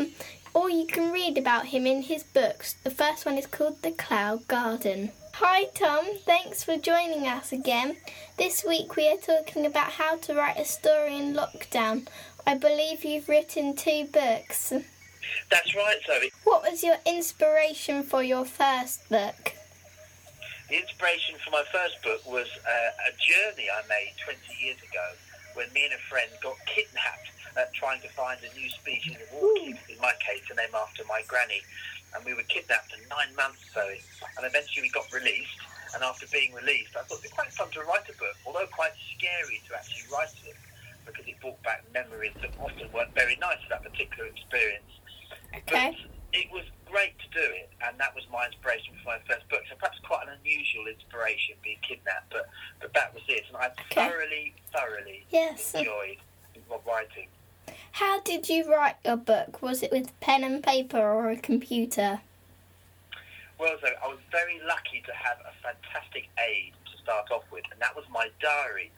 or 0.53 0.69
you 0.69 0.85
can 0.87 1.11
read 1.11 1.37
about 1.37 1.67
him 1.67 1.85
in 1.85 2.03
his 2.03 2.23
books. 2.23 2.75
The 2.83 2.89
first 2.89 3.25
one 3.25 3.37
is 3.37 3.45
called 3.45 3.81
The 3.81 3.91
Cloud 3.91 4.47
Garden. 4.47 5.11
Hi 5.35 5.65
Tom, 5.73 6.05
thanks 6.25 6.63
for 6.63 6.77
joining 6.77 7.27
us 7.27 7.51
again. 7.51 7.97
This 8.37 8.63
week 8.63 8.95
we 8.95 9.07
are 9.09 9.17
talking 9.17 9.65
about 9.65 9.93
how 9.93 10.17
to 10.17 10.35
write 10.35 10.59
a 10.59 10.65
story 10.65 11.17
in 11.17 11.33
lockdown. 11.33 12.07
I 12.45 12.55
believe 12.55 13.03
you've 13.03 13.29
written 13.29 13.75
two 13.75 14.05
books. 14.05 14.73
That's 15.49 15.75
right, 15.75 15.97
Zoe. 16.05 16.31
What 16.43 16.69
was 16.69 16.83
your 16.83 16.97
inspiration 17.05 18.03
for 18.03 18.21
your 18.21 18.45
first 18.45 19.09
book? 19.09 19.53
The 20.73 20.81
inspiration 20.81 21.37
for 21.37 21.53
my 21.53 21.61
first 21.69 22.01
book 22.01 22.25
was 22.25 22.49
uh, 22.65 23.05
a 23.05 23.13
journey 23.21 23.69
I 23.69 23.85
made 23.85 24.17
20 24.25 24.41
years 24.57 24.81
ago 24.81 25.05
when 25.53 25.69
me 25.69 25.85
and 25.85 25.93
a 25.93 26.01
friend 26.09 26.25
got 26.41 26.57
kidnapped 26.65 27.29
uh, 27.53 27.69
trying 27.77 28.01
to 28.01 28.09
find 28.09 28.41
a 28.41 28.49
new 28.57 28.65
species 28.73 29.21
of 29.21 29.37
orchid, 29.37 29.77
in 29.85 30.01
my 30.01 30.17
case, 30.17 30.41
to 30.49 30.57
name 30.57 30.73
after 30.73 31.05
my 31.05 31.21
granny. 31.29 31.61
And 32.17 32.25
we 32.25 32.33
were 32.33 32.41
kidnapped 32.49 32.89
for 32.89 32.97
nine 33.05 33.29
months, 33.37 33.61
Zoe. 33.69 34.01
And 34.33 34.49
eventually 34.49 34.81
we 34.81 34.89
got 34.89 35.05
released. 35.13 35.61
And 35.93 36.01
after 36.01 36.25
being 36.33 36.57
released, 36.57 36.97
I 36.97 37.05
thought 37.05 37.21
it'd 37.21 37.29
be 37.29 37.37
quite 37.37 37.53
fun 37.53 37.69
to 37.77 37.85
write 37.85 38.09
a 38.09 38.17
book, 38.17 38.33
although 38.41 38.65
quite 38.73 38.97
scary 39.13 39.61
to 39.69 39.77
actually 39.77 40.09
write 40.09 40.33
it 40.41 40.57
because 41.05 41.29
it 41.29 41.37
brought 41.37 41.61
back 41.61 41.85
memories 41.93 42.33
that 42.41 42.49
often 42.57 42.89
weren't 42.89 43.13
very 43.13 43.37
nice 43.37 43.61
of 43.61 43.77
that 43.77 43.85
particular 43.85 44.25
experience. 44.25 44.89
Okay. 45.53 45.93
But 45.93 46.12
it 46.33 46.51
was 46.51 46.63
great 46.85 47.17
to 47.19 47.27
do 47.29 47.45
it, 47.53 47.69
and 47.85 47.97
that 47.99 48.13
was 48.13 48.23
my 48.31 48.45
inspiration 48.45 48.93
for 49.03 49.09
my 49.15 49.19
first 49.27 49.47
book. 49.49 49.61
So 49.69 49.75
perhaps 49.77 49.97
quite 50.03 50.27
an 50.27 50.37
unusual 50.41 50.87
inspiration, 50.87 51.55
being 51.63 51.77
kidnapped, 51.87 52.31
but 52.31 52.49
but 52.81 52.93
that 52.93 53.13
was 53.13 53.23
it, 53.27 53.43
and 53.47 53.57
I 53.57 53.67
Okay. 53.89 54.07
thoroughly, 54.09 54.53
thoroughly 54.75 55.25
Yes. 55.29 55.73
enjoyed 55.75 56.17
writing. 56.85 57.27
How 57.93 58.19
did 58.21 58.49
you 58.49 58.69
write 58.71 58.95
your 59.05 59.15
book? 59.17 59.61
Was 59.61 59.83
it 59.83 59.91
with 59.91 60.17
pen 60.19 60.43
and 60.43 60.63
paper 60.63 60.97
or 60.99 61.29
a 61.29 61.37
computer? 61.37 62.21
Well, 63.59 63.77
so 63.81 63.87
I 64.03 64.07
was 64.07 64.19
very 64.31 64.59
lucky 64.67 65.01
to 65.05 65.13
have 65.13 65.37
a 65.41 65.53
fantastic 65.61 66.27
aid 66.43 66.73
to 66.91 66.97
start 66.97 67.31
off 67.31 67.43
with, 67.51 67.63
and 67.71 67.79
that 67.79 67.95
was 67.95 68.05
my 68.09 68.29
diary. 68.41 68.91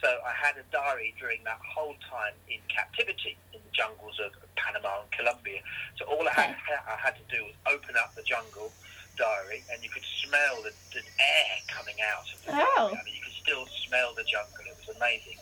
So 0.00 0.06
I 0.22 0.30
had 0.30 0.54
a 0.56 0.64
diary 0.70 1.14
during 1.18 1.42
that 1.44 1.58
whole 1.58 1.96
time 2.06 2.34
in 2.46 2.58
captivity 2.70 3.36
in 3.52 3.58
the 3.66 3.72
jungles 3.74 4.18
of 4.22 4.30
Panama 4.54 5.02
and 5.02 5.10
Colombia. 5.10 5.58
So 5.98 6.06
all 6.06 6.22
I 6.28 6.32
had, 6.38 6.54
I 6.86 6.94
had 7.02 7.14
to 7.18 7.26
do 7.26 7.42
was 7.44 7.54
open 7.66 7.96
up 7.98 8.14
the 8.14 8.22
jungle 8.22 8.70
diary, 9.18 9.64
and 9.74 9.82
you 9.82 9.90
could 9.90 10.06
smell 10.22 10.62
the, 10.62 10.70
the 10.94 11.02
air 11.02 11.50
coming 11.66 11.98
out 12.14 12.30
of 12.30 12.38
the 12.46 12.52
Oh. 12.54 12.94
diary. 12.94 12.94
I 12.94 13.02
mean, 13.02 13.14
you 13.18 13.24
could 13.26 13.38
still 13.42 13.66
smell 13.86 14.14
the 14.14 14.22
jungle. 14.22 14.62
It 14.70 14.78
was 14.86 14.94
amazing. 14.94 15.38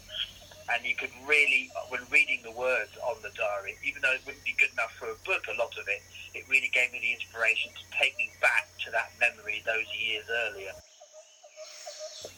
And 0.73 0.81
you 0.83 0.97
could 0.97 1.13
really, 1.29 1.71
when 1.93 2.01
reading 2.11 2.41
the 2.43 2.51
words 2.51 2.91
on 3.05 3.21
the 3.23 3.31
diary, 3.37 3.77
even 3.85 4.01
though 4.03 4.17
it 4.17 4.25
wouldn't 4.25 4.43
be 4.43 4.57
good 4.59 4.73
enough 4.73 4.91
for 4.97 5.07
a 5.13 5.19
book, 5.29 5.45
a 5.53 5.57
lot 5.61 5.77
of 5.79 5.85
it, 5.87 6.01
it 6.35 6.43
really 6.49 6.73
gave 6.73 6.91
me 6.91 6.99
the 6.99 7.13
inspiration 7.13 7.71
to 7.77 7.85
take 7.97 8.17
me 8.17 8.33
back 8.41 8.67
to 8.85 8.91
that 8.91 9.13
memory 9.21 9.63
those 9.69 9.87
years 9.95 10.25
earlier. 10.49 10.73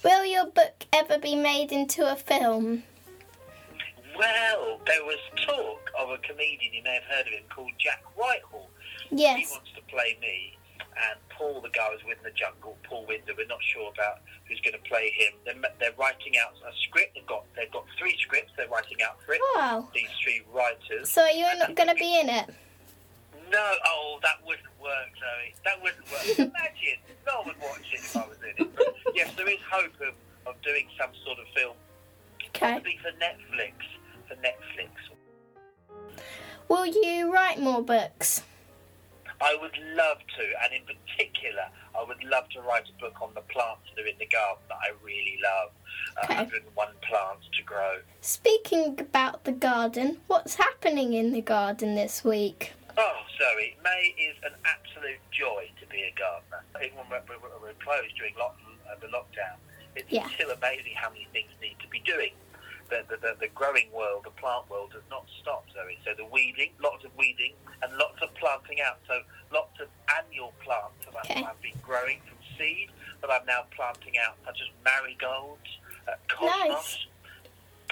Will 0.04 0.24
your 0.24 0.46
book 0.46 0.86
ever 0.92 1.18
be 1.18 1.34
made 1.34 1.72
into 1.72 2.10
a 2.10 2.16
film? 2.16 2.82
Well, 4.18 4.80
there 4.86 5.04
was 5.04 5.18
talk 5.46 5.90
of 5.98 6.10
a 6.10 6.18
comedian, 6.18 6.74
you 6.74 6.82
may 6.82 6.94
have 6.94 7.04
heard 7.04 7.26
of 7.26 7.32
him, 7.32 7.44
called 7.54 7.70
Jack 7.78 8.02
Whitehall. 8.16 8.68
Yes. 9.10 9.48
He 9.48 9.54
wants 9.54 9.70
to 9.76 9.82
play 9.82 10.18
me, 10.20 10.58
and 10.80 11.18
Paul, 11.30 11.60
the 11.60 11.70
guy 11.70 11.88
who's 11.92 12.04
with 12.04 12.18
in 12.18 12.24
the 12.24 12.32
jungle, 12.34 12.76
Paul 12.82 13.06
Winder, 13.06 13.32
we're 13.36 13.46
not 13.46 13.62
sure 13.62 13.90
about 13.92 14.18
who's 14.48 14.60
going 14.60 14.74
to 14.74 14.88
play 14.88 15.10
him. 15.14 15.32
They're, 15.44 15.70
they're 15.78 15.96
writing 15.98 16.34
out 16.36 16.52
a 16.66 16.72
script. 16.82 17.14
They've 17.14 17.26
got 17.26 17.44
they've 17.54 17.70
got 17.70 17.84
three 17.98 18.16
scripts 18.18 18.52
they're 18.56 18.68
writing 18.68 18.98
out 19.02 19.22
for 19.24 19.34
it. 19.34 19.40
Wow. 19.54 19.88
These 19.94 20.10
three 20.22 20.42
writers. 20.52 21.10
So 21.10 21.26
you're 21.28 21.56
not 21.56 21.76
going 21.76 21.88
to 21.88 21.94
be 21.94 22.18
in 22.18 22.28
it? 22.28 22.46
No, 23.50 23.72
oh, 23.86 24.18
that 24.22 24.44
wouldn't 24.44 24.67
work, 24.80 25.10
Zoe. 25.18 25.54
That 25.64 25.82
wouldn't 25.82 26.04
work. 26.10 26.38
Imagine, 26.38 26.98
no 27.26 27.38
one 27.42 27.46
would 27.48 27.58
watch 27.60 27.86
it 27.92 28.00
if 28.00 28.16
I 28.16 28.26
was 28.26 28.38
in 28.42 28.64
it. 28.66 28.76
But 28.76 28.94
yes, 29.14 29.30
there 29.36 29.48
is 29.48 29.58
hope 29.70 29.92
of, 30.00 30.14
of 30.46 30.60
doing 30.62 30.86
some 30.98 31.10
sort 31.24 31.38
of 31.38 31.46
film, 31.54 31.76
Okay. 32.48 32.72
probably 32.72 32.98
for 33.02 33.10
Netflix. 33.18 33.74
For 34.28 34.34
Netflix. 34.36 34.90
Will 36.68 36.86
you 36.86 37.32
write 37.32 37.58
more 37.60 37.82
books? 37.82 38.42
I 39.40 39.56
would 39.60 39.76
love 39.94 40.18
to, 40.18 40.42
and 40.64 40.72
in 40.74 40.82
particular, 40.82 41.62
I 41.98 42.02
would 42.04 42.22
love 42.24 42.48
to 42.50 42.60
write 42.60 42.84
a 42.88 43.00
book 43.00 43.22
on 43.22 43.30
the 43.34 43.40
plants 43.42 43.82
that 43.94 44.02
are 44.04 44.06
in 44.06 44.18
the 44.18 44.26
garden 44.26 44.62
that 44.68 44.78
I 44.82 44.90
really 45.04 45.38
love. 45.42 45.70
Uh, 46.16 46.24
Okay. 46.24 46.34
101 46.74 46.88
plants 47.08 47.46
to 47.56 47.62
grow. 47.62 47.98
Speaking 48.20 48.98
about 49.00 49.44
the 49.44 49.52
garden, 49.52 50.18
what's 50.26 50.56
happening 50.56 51.12
in 51.14 51.32
the 51.32 51.40
garden 51.40 51.94
this 51.94 52.24
week? 52.24 52.72
Oh, 52.98 53.14
Zoe, 53.38 53.76
May 53.84 54.10
is 54.18 54.34
an 54.42 54.58
absolute 54.66 55.22
joy 55.30 55.70
to 55.80 55.86
be 55.86 56.02
a 56.02 56.12
gardener. 56.18 56.66
Even 56.82 56.98
when 57.06 57.22
we're, 57.30 57.38
we're, 57.38 57.70
we're 57.70 57.78
closed 57.78 58.10
during 58.18 58.34
lock, 58.34 58.58
uh, 58.90 58.98
the 59.00 59.06
lockdown, 59.06 59.54
it's 59.94 60.10
Yeah. 60.10 60.26
still 60.34 60.50
amazing 60.50 60.94
how 60.96 61.08
many 61.10 61.28
things 61.32 61.46
need 61.62 61.76
to 61.78 61.86
be 61.88 62.00
doing. 62.00 62.32
The, 62.90 63.04
the, 63.08 63.16
the, 63.22 63.32
the 63.38 63.48
growing 63.54 63.86
world, 63.92 64.24
the 64.24 64.34
plant 64.34 64.68
world, 64.68 64.90
does 64.90 65.06
not 65.10 65.26
stop, 65.40 65.66
Zoe. 65.72 65.98
So 66.04 66.10
the 66.16 66.24
weeding, 66.24 66.70
lots 66.82 67.04
of 67.04 67.14
weeding, 67.16 67.52
and 67.82 67.92
lots 67.98 68.18
of 68.20 68.34
planting 68.34 68.80
out. 68.80 68.98
So 69.06 69.20
lots 69.52 69.78
of 69.78 69.86
annual 70.18 70.52
plants 70.64 70.98
that 71.06 71.14
I've, 71.14 71.30
Okay. 71.30 71.44
I've 71.46 71.60
been 71.62 71.78
growing 71.82 72.18
from 72.26 72.38
seed 72.58 72.90
that 73.20 73.30
I'm 73.30 73.46
now 73.46 73.62
planting 73.76 74.18
out, 74.18 74.34
such 74.44 74.58
as 74.58 74.68
marigolds, 74.82 75.70
uh, 76.08 76.14
cosmos, 76.26 76.66
Nice. 76.66 77.06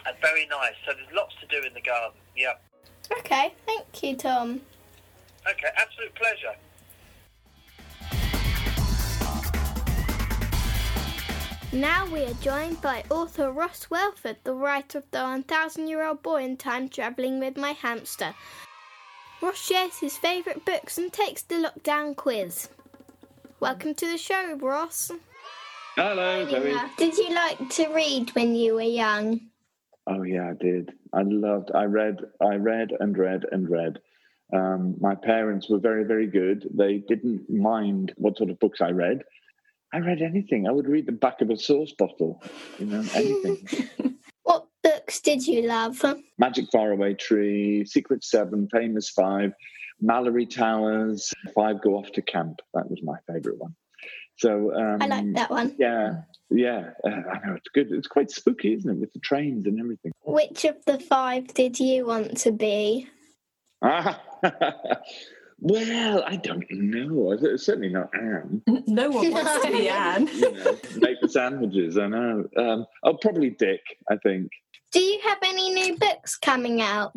and 0.07 0.17
very 0.21 0.47
nice. 0.47 0.75
So 0.85 0.95
there's 0.99 1.13
lots 1.15 1.35
to 1.41 1.47
do 1.47 1.65
in 1.65 1.75
the 1.75 1.81
garden. 1.81 2.19
Yeah. 2.35 2.55
Okay, 3.21 3.55
thank 3.67 4.03
you, 4.03 4.17
Tom. 4.17 4.63
Okay, 5.49 5.69
absolute 5.77 6.15
pleasure. 6.15 6.57
Now 11.73 12.07
we 12.11 12.25
are 12.25 12.35
joined 12.35 12.81
by 12.81 13.05
author 13.11 13.53
Ross 13.53 13.89
Welford, 13.89 14.39
the 14.43 14.55
writer 14.55 14.99
of 14.99 15.05
The 15.11 15.23
1000 15.23 15.87
Year 15.87 16.05
Old 16.05 16.23
Boy 16.23 16.45
and 16.45 16.59
Time 16.59 16.89
Travelling 16.89 17.39
with 17.39 17.57
My 17.57 17.73
Hamster. 17.73 18.35
Ross 19.41 19.57
shares 19.57 19.99
his 19.99 20.17
favourite 20.17 20.65
books 20.65 20.99
and 20.99 21.13
takes 21.13 21.43
the 21.43 21.57
lockdown 21.57 22.17
quiz. 22.17 22.69
Welcome 23.61 23.95
to 23.95 24.07
the 24.11 24.19
show, 24.19 24.57
Ross. 24.57 25.13
Hello, 25.95 26.49
Zoe. 26.49 26.75
Did 26.97 27.17
you 27.19 27.35
like 27.35 27.69
to 27.71 27.89
read 27.89 28.31
when 28.31 28.57
you 28.57 28.75
were 28.75 28.81
young? 28.81 29.41
Oh 30.09 30.23
yeah, 30.23 30.51
I 30.51 30.55
did. 30.55 30.93
I 31.13 31.23
loved. 31.23 31.71
I 31.75 31.85
read. 31.85 32.19
I 32.41 32.57
read 32.57 32.91
and 32.99 33.17
read 33.17 33.45
and 33.53 33.69
read. 33.69 33.99
Um, 34.53 34.97
my 35.01 35.15
parents 35.15 35.69
were 35.69 35.79
very, 35.79 36.05
very 36.05 36.27
good. 36.27 36.69
They 36.73 36.99
didn't 37.09 37.51
mind 37.51 38.13
what 38.17 38.37
sort 38.37 38.51
of 38.51 38.59
books 38.59 38.81
I 38.81 38.91
read. 38.91 39.23
I 39.93 39.99
read 39.99 40.23
anything. 40.23 40.67
I 40.67 40.73
would 40.73 40.87
read 40.87 41.07
the 41.07 41.13
back 41.13 41.41
of 41.41 41.51
a 41.51 41.57
sauce 41.57 41.93
bottle. 41.99 42.43
You 42.79 42.87
know, 42.87 43.05
anything. 43.15 43.89
What 44.47 44.69
books 44.85 45.19
did 45.19 45.45
you 45.45 45.63
love? 45.63 46.01
Magic 46.39 46.67
Faraway 46.71 47.15
Tree, 47.15 47.85
Secret 47.85 48.23
Seven, 48.23 48.69
Famous 48.71 49.11
Five, 49.11 49.53
Malory 50.01 50.49
Towers, 50.49 51.35
Five 51.53 51.83
Go 51.83 51.97
Off 51.97 52.13
to 52.13 52.23
Camp. 52.23 52.61
That 52.73 52.89
was 52.89 53.01
my 53.03 53.17
favourite 53.27 53.59
one. 53.59 53.75
So 54.37 54.73
um, 54.73 55.03
I 55.03 55.07
like 55.07 55.33
that 55.35 55.51
one. 55.51 55.75
Yeah, 55.81 56.21
yeah. 56.51 56.91
Uh, 57.05 57.09
I 57.09 57.45
know 57.45 57.55
it's 57.57 57.69
good. 57.75 57.91
It's 57.91 58.07
quite 58.07 58.31
spooky, 58.31 58.75
isn't 58.75 58.89
it, 58.89 58.99
with 58.99 59.13
the 59.13 59.19
trains 59.19 59.67
and 59.67 59.81
everything. 59.81 60.13
Which 60.25 60.65
of 60.65 60.77
the 60.85 61.01
five 61.01 61.49
did 61.55 61.81
you 61.81 62.07
want 62.07 62.37
to 62.39 62.53
be? 62.53 63.09
Ah, 63.83 64.23
well, 65.61 66.25
I 66.27 66.37
don't 66.37 66.65
know. 66.71 67.33
It's 67.33 67.67
Certainly 67.67 67.91
not 67.91 68.11
Anne. 68.15 68.63
No 68.87 69.11
one 69.11 69.31
wants 69.31 69.65
to 69.65 69.73
be 69.73 69.89
Anne. 69.89 70.29
You 70.33 70.53
know, 70.53 70.79
make 70.97 71.21
the 71.21 71.29
sandwiches. 71.29 71.99
I 71.99 72.07
know. 72.07 72.45
Um, 72.57 72.87
oh, 73.05 73.15
probably 73.21 73.51
Dick. 73.51 73.83
I 74.11 74.17
think. 74.23 74.51
Do 74.93 75.01
you 75.01 75.21
have 75.25 75.39
any 75.45 75.75
new 75.75 75.99
books 75.99 76.37
coming 76.37 76.81
out? 76.81 77.13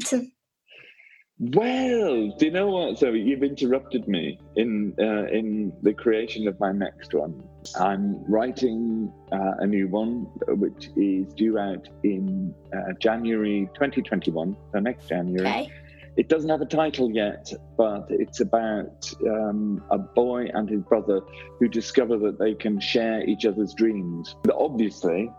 Well, 1.41 2.35
do 2.37 2.45
you 2.45 2.51
know 2.51 2.67
what? 2.67 2.99
So 2.99 3.11
you've 3.11 3.43
interrupted 3.43 4.09
me 4.09 4.37
in 4.57 4.93
uh, 4.99 5.27
in 5.27 5.71
the 5.81 5.93
creation 5.93 6.49
of 6.49 6.59
my 6.59 6.73
next 6.73 7.13
one. 7.13 7.41
I'm 7.79 8.21
writing 8.29 9.09
uh, 9.31 9.53
a 9.59 9.65
new 9.65 9.87
one, 9.87 10.27
uh, 10.49 10.55
which 10.55 10.89
is 10.97 11.33
due 11.35 11.57
out 11.57 11.87
in 12.03 12.53
uh, 12.73 12.91
January 12.99 13.69
2021, 13.73 14.57
so 14.73 14.79
next 14.79 15.07
January. 15.07 15.47
Okay. 15.47 15.71
It 16.17 16.27
doesn't 16.27 16.49
have 16.49 16.61
a 16.61 16.65
title 16.65 17.11
yet, 17.11 17.51
but 17.77 18.07
it's 18.09 18.39
about 18.39 19.11
um, 19.25 19.83
a 19.89 19.97
boy 19.97 20.47
and 20.53 20.69
his 20.69 20.81
brother 20.81 21.21
who 21.59 21.67
discover 21.67 22.17
that 22.17 22.39
they 22.39 22.53
can 22.53 22.79
share 22.79 23.23
each 23.23 23.45
other's 23.45 23.73
dreams. 23.73 24.35
But 24.43 24.55
obviously, 24.57 25.31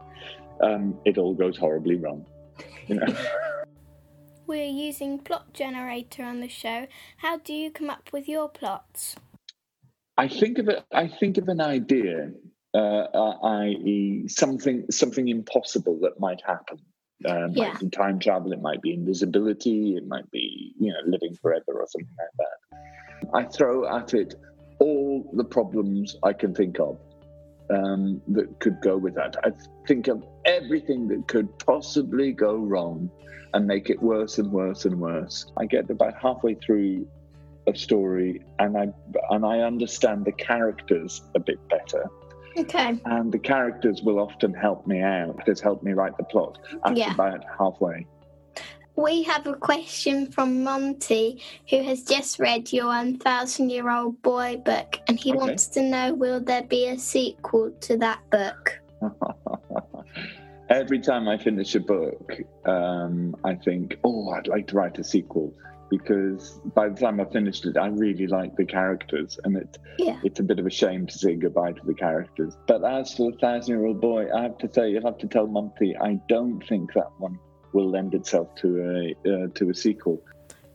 um, 0.62 0.98
it 1.04 1.18
all 1.18 1.34
goes 1.34 1.56
horribly 1.56 1.96
wrong. 1.96 2.26
You 2.86 2.96
know. 2.96 3.06
We're 4.46 4.64
using 4.64 5.18
plot 5.18 5.52
generator 5.52 6.24
on 6.24 6.40
the 6.40 6.48
show. 6.48 6.88
How 7.18 7.38
do 7.38 7.52
you 7.52 7.70
come 7.70 7.88
up 7.88 8.10
with 8.12 8.28
your 8.28 8.48
plots? 8.48 9.14
I 10.16 10.28
think 10.28 10.58
of 10.58 10.68
it. 10.68 10.84
I 10.92 11.08
think 11.08 11.38
of 11.38 11.48
an 11.48 11.60
idea, 11.60 12.32
uh, 12.74 12.78
uh, 12.78 13.38
i.e., 13.42 14.26
something 14.28 14.86
something 14.90 15.28
impossible 15.28 16.00
that 16.02 16.18
might 16.18 16.42
happen. 16.44 16.78
It 17.24 17.56
Yeah. 17.56 17.68
might 17.68 17.80
be 17.80 17.88
time 17.90 18.18
travel. 18.18 18.52
It 18.52 18.62
might 18.62 18.80
be 18.82 18.92
invisibility. 18.94 19.96
It 19.96 20.06
might 20.06 20.30
be 20.30 20.74
you 20.78 20.92
know 20.92 21.00
living 21.06 21.34
forever 21.34 21.72
or 21.80 21.86
something 21.86 22.16
like 22.18 22.36
that. 22.38 23.28
I 23.34 23.44
throw 23.44 23.86
at 23.86 24.14
it 24.14 24.34
all 24.78 25.30
the 25.34 25.44
problems 25.44 26.16
I 26.22 26.32
can 26.32 26.54
think 26.54 26.80
of 26.80 26.98
um, 27.70 28.20
that 28.28 28.58
could 28.60 28.80
go 28.80 28.96
with 28.96 29.14
that. 29.14 29.36
I 29.44 29.52
think 29.86 30.08
of 30.08 30.24
everything 30.46 31.06
that 31.08 31.28
could 31.28 31.56
possibly 31.58 32.32
go 32.32 32.56
wrong 32.56 33.10
and 33.52 33.66
make 33.66 33.90
it 33.90 34.02
worse 34.02 34.38
and 34.38 34.50
worse 34.50 34.84
and 34.84 34.98
worse. 34.98 35.52
I 35.56 35.66
get 35.66 35.90
about 35.90 36.14
halfway 36.20 36.54
through 36.54 37.06
a 37.66 37.76
story 37.76 38.40
and 38.58 38.76
I 38.76 38.88
and 39.30 39.44
I 39.44 39.60
understand 39.60 40.24
the 40.24 40.32
characters 40.32 41.22
a 41.34 41.40
bit 41.40 41.58
better. 41.68 42.08
Okay. 42.59 42.98
And 43.05 43.33
the 43.33 43.38
characters 43.38 44.03
will 44.03 44.18
often 44.18 44.53
help 44.53 44.87
me 44.87 45.01
out. 45.01 45.46
Has 45.46 45.61
helped 45.61 45.85
me 45.85 45.92
write 45.92 46.16
the 46.16 46.24
plot 46.24 46.59
after 46.85 46.98
Yeah. 46.98 47.14
about 47.14 47.44
halfway. 47.59 48.07
We 48.96 49.22
have 49.22 49.46
a 49.46 49.55
question 49.55 50.31
from 50.31 50.62
Monty, 50.62 51.40
who 51.70 51.83
has 51.83 52.03
just 52.03 52.38
read 52.38 52.72
your 52.72 52.88
1,000 52.88 53.70
year 53.70 53.88
old 53.88 54.20
boy 54.20 54.61
book, 54.64 54.98
and 55.09 55.18
he 55.18 55.31
Okay. 55.31 55.38
wants 55.38 55.68
to 55.68 55.83
know 55.83 56.12
will 56.12 56.40
there 56.40 56.64
be 56.64 56.88
a 56.88 56.98
sequel 56.98 57.70
to 57.83 57.96
that 57.98 58.18
book? 58.31 58.81
Every 60.68 61.01
time 61.01 61.29
I 61.29 61.38
finish 61.38 61.74
a 61.74 61.81
book, 61.81 62.33
um, 62.64 63.35
I 63.42 63.55
think, 63.55 63.96
oh, 64.05 64.31
I'd 64.31 64.46
like 64.48 64.66
to 64.68 64.77
write 64.77 64.98
a 64.98 65.05
sequel 65.05 65.53
because 65.90 66.61
by 66.74 66.88
the 66.88 66.98
time 66.98 67.20
I 67.20 67.24
finished 67.26 67.66
it, 67.66 67.76
I 67.76 67.88
really 67.88 68.26
liked 68.26 68.57
the 68.57 68.64
characters, 68.64 69.38
and 69.44 69.57
it 69.57 69.79
Yeah. 69.98 70.18
it's 70.24 70.40
a 70.40 70.42
bit 70.42 70.59
of 70.59 70.66
a 70.66 70.70
shame 70.70 71.07
to 71.07 71.18
say 71.18 71.35
goodbye 71.35 71.72
to 71.72 71.85
the 71.85 71.94
characters. 71.94 72.57
But 72.66 72.85
as 72.85 73.14
for 73.14 73.33
the 73.33 73.38
thousand 73.38 73.76
year 73.76 73.87
old 73.87 74.00
boy, 74.00 74.33
I 74.33 74.42
have 74.42 74.59
to 74.59 74.72
say, 74.72 74.90
you'll 74.90 75.05
have 75.05 75.18
to 75.18 75.26
tell 75.26 75.46
Monty, 75.46 75.96
I 75.96 76.14
don't 76.29 76.61
think 76.66 76.94
that 76.94 77.11
one 77.18 77.38
will 77.72 77.90
lend 77.90 78.14
itself 78.14 78.55
to 78.57 79.14
a 79.26 79.31
uh, 79.31 79.46
to 79.57 79.70
a 79.70 79.74
sequel. 79.74 80.22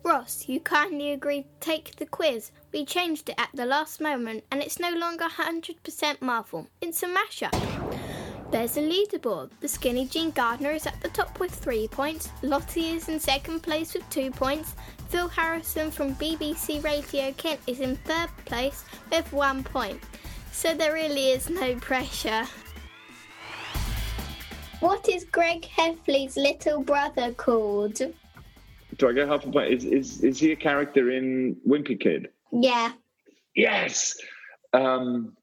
Ross, 0.03 0.47
you 0.47 0.59
kindly 0.59 1.13
agreed 1.13 1.45
to 1.45 1.59
take 1.71 1.95
the 1.95 2.05
quiz. 2.05 2.51
We 2.71 2.85
changed 2.85 3.29
it 3.29 3.35
at 3.39 3.49
the 3.55 3.65
last 3.65 3.99
moment, 3.99 4.43
and 4.51 4.61
it's 4.61 4.79
no 4.79 4.91
longer 4.91 5.25
100% 5.25 6.21
Marvel. 6.21 6.67
It's 6.79 7.01
a 7.01 7.07
mashup. 7.07 7.84
There's 8.51 8.77
a 8.77 8.81
leaderboard. 8.81 9.49
The 9.59 9.67
skinny 9.67 10.05
Jean 10.05 10.31
Gardner 10.31 10.71
is 10.71 10.85
at 10.85 11.01
the 11.01 11.09
top 11.09 11.39
with 11.39 11.51
three 11.51 11.87
points. 11.87 12.29
Lottie 12.43 12.89
is 12.91 13.09
in 13.09 13.19
second 13.19 13.61
place 13.61 13.93
with 13.93 14.07
two 14.09 14.29
points. 14.31 14.75
Phil 15.09 15.27
Harrison 15.27 15.91
from 15.91 16.15
BBC 16.15 16.83
Radio 16.83 17.31
Kent 17.33 17.59
is 17.67 17.79
in 17.79 17.95
third 17.97 18.29
place 18.45 18.85
with 19.11 19.31
one 19.33 19.63
point. 19.63 19.99
So 20.51 20.73
there 20.73 20.93
really 20.93 21.31
is 21.31 21.49
no 21.49 21.75
pressure. 21.75 22.45
What 24.79 25.09
is 25.09 25.25
Greg 25.25 25.63
Heffley's 25.63 26.37
little 26.37 26.81
brother 26.81 27.33
called? 27.33 27.95
Do 27.95 29.09
I 29.09 29.13
get 29.13 29.27
half 29.27 29.45
a 29.45 29.51
point? 29.51 29.73
Is 29.73 29.85
is 29.85 30.23
is 30.23 30.39
he 30.39 30.51
a 30.51 30.55
character 30.55 31.09
in 31.11 31.57
Wimpy 31.67 31.99
Kid? 31.99 32.29
Yeah. 32.51 32.91
Yes. 33.55 34.15
Um, 34.73 35.35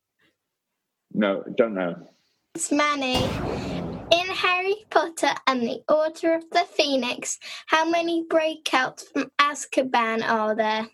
no, 1.12 1.42
don't 1.56 1.74
know. 1.74 2.08
It's 2.54 2.70
Manny. 2.70 3.16
In 3.16 4.26
Harry 4.26 4.84
Potter 4.90 5.30
and 5.46 5.62
the 5.62 5.82
Order 5.88 6.34
of 6.34 6.44
the 6.50 6.66
Phoenix, 6.70 7.38
how 7.66 7.88
many 7.88 8.26
breakouts 8.26 9.10
from 9.10 9.32
Azkaban 9.40 10.22
are 10.22 10.54
there? 10.54 10.86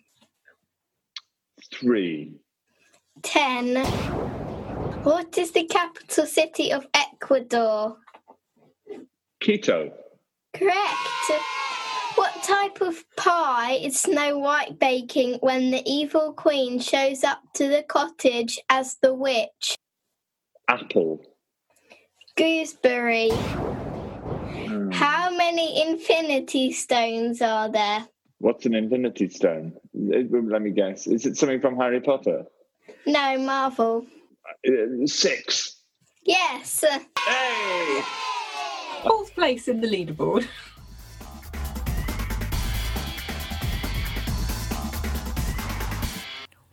Three. 1.69 2.31
Ten. 3.23 3.75
What 5.03 5.37
is 5.37 5.51
the 5.51 5.65
capital 5.65 6.25
city 6.25 6.71
of 6.71 6.87
Ecuador? 6.93 7.97
Quito. 9.41 9.91
Correct. 10.53 11.41
What 12.15 12.41
type 12.41 12.79
of 12.79 13.03
pie 13.17 13.73
is 13.73 13.99
Snow 13.99 14.37
White 14.37 14.79
baking 14.79 15.39
when 15.41 15.71
the 15.71 15.83
evil 15.85 16.31
queen 16.31 16.79
shows 16.79 17.25
up 17.25 17.41
to 17.55 17.67
the 17.67 17.83
cottage 17.83 18.59
as 18.69 18.95
the 19.01 19.13
witch? 19.13 19.75
Apple. 20.69 21.21
Gooseberry. 22.39 23.31
Hmm. 23.31 24.91
How 24.91 25.29
many 25.35 25.81
infinity 25.81 26.71
stones 26.71 27.41
are 27.41 27.69
there? 27.69 28.07
What's 28.37 28.65
an 28.65 28.75
infinity 28.75 29.27
stone? 29.27 29.73
Let 29.93 30.61
me 30.61 30.71
guess. 30.71 31.05
Is 31.05 31.25
it 31.25 31.35
something 31.35 31.59
from 31.59 31.75
Harry 31.75 31.99
Potter? 31.99 32.45
No, 33.05 33.37
Marvel. 33.39 34.05
Uh, 34.65 35.05
six. 35.05 35.81
Yes. 36.23 36.85
Hey! 37.27 38.03
Fourth 39.03 39.35
place 39.35 39.67
in 39.67 39.81
the 39.81 39.87
leaderboard. 39.87 40.47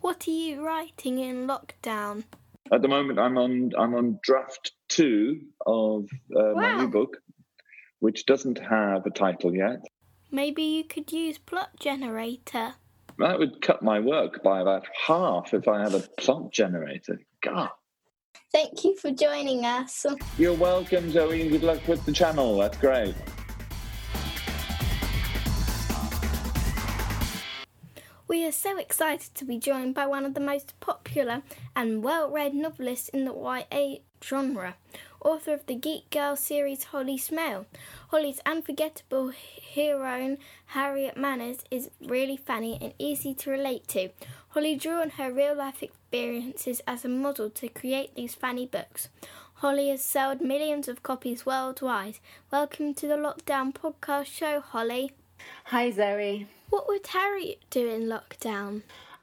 What 0.01 0.29
are 0.29 0.31
you 0.31 0.65
writing 0.65 1.19
in 1.19 1.49
lockdown? 1.49 2.23
At 2.73 2.83
the 2.83 2.89
moment, 2.89 3.19
I'm 3.19 3.37
on 3.37 3.73
I'm 3.77 3.95
on 3.95 4.21
draft 4.23 4.73
two 4.89 5.41
of 5.67 6.07
uh, 6.35 6.53
my 6.55 6.77
new 6.77 6.89
book, 6.89 7.19
which 8.01 8.27
doesn't 8.27 8.59
have 8.59 9.07
a 9.07 9.11
title 9.11 9.55
yet. 9.55 9.81
Maybe 10.31 10.63
you 10.63 10.85
could 10.85 11.13
use 11.13 11.39
plot 11.39 11.71
generator. 11.79 12.75
That 13.19 13.39
would 13.39 13.63
cut 13.63 13.83
my 13.83 14.01
work 14.01 14.43
by 14.43 14.61
about 14.61 14.87
half 15.07 15.55
if 15.55 15.69
I 15.69 15.83
had 15.83 15.95
a 15.95 16.01
plot 16.19 16.53
generator. 16.53 17.21
God. 17.43 17.71
Thank 18.53 18.85
you 18.85 18.97
for 18.97 19.11
joining 19.11 19.65
us. 19.65 20.07
You're 20.39 20.55
welcome, 20.55 21.11
Zoe, 21.11 21.43
and 21.43 21.51
good 21.51 21.63
luck 21.63 21.87
with 21.89 22.05
the 22.05 22.13
channel. 22.13 22.59
That's 22.59 22.77
great. 22.79 23.15
We 28.29 28.45
are 28.45 28.53
so 28.53 28.77
excited 28.77 29.35
to 29.37 29.45
be 29.45 29.59
joined 29.59 29.95
by 29.95 30.07
one 30.07 30.25
of 30.25 30.35
the 30.35 30.41
most 30.41 30.79
popular 30.81 31.43
and 31.77 32.03
well 32.03 32.31
read 32.31 32.55
novelists 32.55 33.09
in 33.09 33.25
the 33.25 33.33
YA 33.33 33.99
genre, 34.27 34.75
author 35.21 35.55
of 35.55 35.65
the 35.67 35.75
Geek 35.77 36.11
Girl 36.11 36.35
series 36.35 36.85
Holly 36.85 37.17
Smale. 37.17 37.67
Holly's 38.09 38.41
unforgettable 38.45 39.33
heroine, 39.75 40.39
Harriet 40.67 41.17
Manners, 41.17 41.63
is 41.71 41.91
really 42.05 42.37
funny 42.37 42.77
and 42.81 42.93
easy 42.99 43.35
to 43.35 43.51
relate 43.51 43.87
to. 43.89 44.09
Holly 44.49 44.75
drew 44.75 45.01
on 45.01 45.11
her 45.11 45.33
real 45.33 45.55
life 45.55 45.81
experiences 45.81 46.83
as 46.89 47.05
a 47.05 47.09
model 47.09 47.51
to 47.51 47.69
create 47.69 48.17
these 48.17 48.35
funny 48.35 48.67
books. 48.67 49.11
Holly 49.55 49.91
has 49.91 50.03
sold 50.05 50.41
millions 50.41 50.89
of 50.89 51.05
copies 51.05 51.47
worldwide. 51.47 52.19
Welcome 52.51 52.95
to 52.95 53.07
the 53.07 53.15
Lockdown 53.15 53.73
Podcast 53.73 54.27
Show, 54.27 54.61
Holly. 54.61 55.13
Hi, 55.67 55.93
Zoe. 55.93 56.49
What 56.69 56.89
would 56.89 57.07
Harriet 57.07 57.63
do 57.71 57.89
in 57.89 58.09
lockdown? 58.09 58.83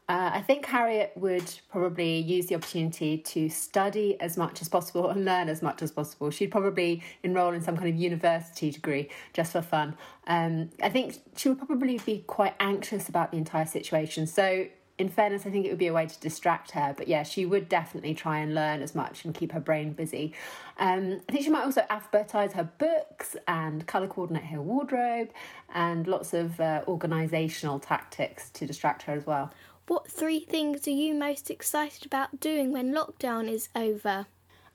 Uh, 0.09 0.31
I 0.33 0.41
think 0.41 0.65
Harriet 0.65 1.13
would 1.15 1.49
probably 1.71 2.17
use 2.17 2.47
the 2.47 2.55
opportunity 2.55 3.17
to 3.19 3.47
study 3.47 4.19
as 4.19 4.35
much 4.35 4.61
as 4.61 4.67
possible 4.67 5.09
and 5.09 5.23
learn 5.23 5.47
as 5.47 5.61
much 5.61 5.81
as 5.81 5.91
possible. 5.91 6.29
She'd 6.29 6.51
probably 6.51 7.01
enroll 7.23 7.53
in 7.53 7.61
some 7.61 7.77
kind 7.77 7.87
of 7.87 7.95
university 7.95 8.69
degree 8.69 9.09
just 9.31 9.53
for 9.53 9.61
fun. 9.61 9.95
Um, 10.27 10.71
I 10.81 10.89
think 10.89 11.19
she 11.37 11.47
would 11.47 11.57
probably 11.57 11.99
be 11.99 12.23
quite 12.27 12.53
anxious 12.59 13.07
about 13.07 13.31
the 13.31 13.37
entire 13.37 13.65
situation. 13.65 14.27
So, 14.27 14.67
in 14.99 15.09
fairness, 15.09 15.45
I 15.45 15.49
think 15.49 15.65
it 15.65 15.69
would 15.69 15.79
be 15.79 15.87
a 15.87 15.93
way 15.93 16.05
to 16.05 16.19
distract 16.19 16.71
her. 16.71 16.93
But 16.95 17.07
yeah, 17.07 17.23
she 17.23 17.45
would 17.45 17.67
definitely 17.67 18.13
try 18.13 18.39
and 18.39 18.53
learn 18.53 18.81
as 18.81 18.93
much 18.93 19.25
and 19.25 19.33
keep 19.33 19.53
her 19.53 19.59
brain 19.59 19.93
busy. 19.93 20.33
Um, 20.77 21.21
I 21.27 21.31
think 21.31 21.45
she 21.45 21.49
might 21.49 21.63
also 21.63 21.83
advertise 21.89 22.53
her 22.53 22.69
books 22.77 23.35
and 23.47 23.87
colour 23.87 24.07
coordinate 24.07 24.43
her 24.45 24.61
wardrobe 24.61 25.29
and 25.73 26.07
lots 26.07 26.33
of 26.33 26.59
uh, 26.59 26.83
organisational 26.87 27.81
tactics 27.81 28.49
to 28.51 28.67
distract 28.67 29.03
her 29.03 29.13
as 29.13 29.25
well. 29.25 29.51
What 29.87 30.09
three 30.09 30.39
things 30.39 30.87
are 30.87 30.91
you 30.91 31.13
most 31.13 31.49
excited 31.49 32.05
about 32.05 32.39
doing 32.39 32.71
when 32.71 32.93
lockdown 32.93 33.49
is 33.49 33.67
over? 33.75 34.27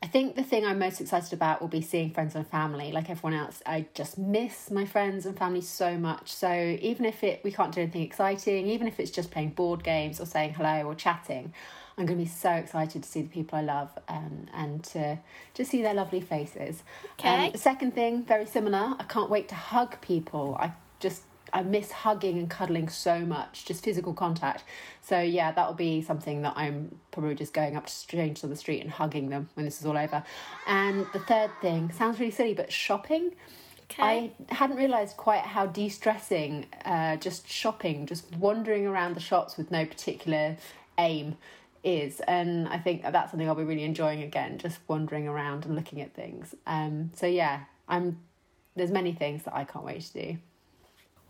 I 0.03 0.07
think 0.07 0.37
the 0.37 0.45
thing 0.45 0.65
I'm 0.65 0.79
most 0.79 1.01
excited 1.01 1.33
about 1.33 1.61
will 1.61 1.69
be 1.69 1.81
seeing 1.81 2.13
friends 2.13 2.37
and 2.37 2.47
family. 2.47 2.93
Like 2.93 3.11
everyone 3.11 3.39
else, 3.39 3.63
I 3.67 3.87
just 3.95 4.17
miss 4.17 4.71
my 4.71 4.85
friends 4.85 5.27
and 5.27 5.37
family 5.37 5.63
so 5.63 5.97
much. 5.97 6.33
So 6.33 6.53
even 6.81 7.05
if 7.05 7.25
it 7.25 7.41
we 7.43 7.51
can't 7.51 7.75
do 7.75 7.81
anything 7.81 8.03
exciting, 8.03 8.69
even 8.69 8.87
if 8.87 9.01
it's 9.01 9.11
just 9.11 9.31
playing 9.31 9.51
board 9.51 9.83
games 9.83 10.21
or 10.21 10.27
saying 10.27 10.55
hello 10.55 10.83
or 10.83 10.95
chatting, 10.95 11.53
I'm 11.97 12.07
going 12.07 12.19
to 12.19 12.25
be 12.25 12.31
so 12.31 12.53
excited 12.53 13.03
to 13.03 13.09
see 13.09 13.23
the 13.23 13.29
people 13.29 13.59
I 13.59 13.63
love 13.63 13.91
um, 14.09 14.47
and 14.55 14.85
to 14.85 15.19
just 15.55 15.71
see 15.71 15.83
their 15.83 15.95
lovely 15.95 16.21
faces. 16.21 16.85
Okay. 17.19 17.47
Um, 17.47 17.53
the 17.53 17.59
second 17.59 17.95
thing, 17.95 18.25
very 18.25 18.47
similar. 18.47 18.95
I 19.01 19.05
can't 19.09 19.31
wait 19.31 19.49
to 19.49 19.57
hug 19.57 20.01
people. 20.01 20.57
I 20.61 20.73
just 21.01 21.23
I 21.53 21.63
miss 21.63 21.91
hugging 21.91 22.39
and 22.39 22.49
cuddling 22.51 22.89
so 22.89 23.21
much, 23.21 23.65
just 23.65 23.85
physical 23.85 24.15
contact. 24.15 24.65
So 25.03 25.21
yeah, 25.21 25.53
that'll 25.53 25.75
be 25.75 26.03
something 26.03 26.43
that 26.43 26.55
I'm 26.57 26.99
probably 27.11 27.35
just 27.35 27.53
going 27.53 27.77
up 27.77 27.87
to 27.87 27.93
strangers 27.93 28.45
on 28.45 28.51
the 28.51 28.57
street 28.57 28.81
and 28.81 28.91
hugging 28.91 29.31
them 29.31 29.49
when 29.55 29.65
this 29.65 29.81
is 29.81 29.87
all 29.87 29.97
over. 29.97 30.23
And 30.67 31.07
the 31.13 31.21
third 31.21 31.51
thing 31.61 31.93
sounds 31.93 32.19
really 32.19 32.33
silly, 32.33 32.55
but 32.55 32.73
shopping. 32.73 33.35
Okay. 33.91 34.03
I 34.51 34.55
hadn't 34.55 34.77
realised 34.77 35.17
quite 35.17 35.41
how 35.41 35.65
de-stressing 35.67 36.67
uh, 36.85 37.17
just 37.17 37.49
shopping, 37.49 38.05
just 38.05 38.37
wandering 38.37 38.87
around 38.87 39.15
the 39.15 39.21
shops 39.21 39.57
with 39.57 39.71
no 39.71 39.87
particular 39.87 40.57
aim 40.99 41.37
is 41.85 42.21
and 42.27 42.69
I 42.69 42.79
think 42.79 43.03
that's 43.03 43.31
something 43.31 43.49
I'll 43.49 43.55
be 43.55 43.65
really 43.65 43.85
enjoying 43.85 44.23
again 44.23 44.59
just 44.59 44.79
wandering 44.89 45.29
around 45.29 45.65
and 45.65 45.77
looking 45.77 46.01
at 46.01 46.13
things 46.13 46.55
um 46.67 47.11
so 47.15 47.27
yeah 47.27 47.61
I'm 47.89 48.19
there's 48.75 48.91
many 48.91 49.13
things 49.13 49.45
that 49.45 49.55
I 49.55 49.65
can't 49.65 49.85
wait 49.85 50.03
to 50.03 50.13
do 50.13 50.39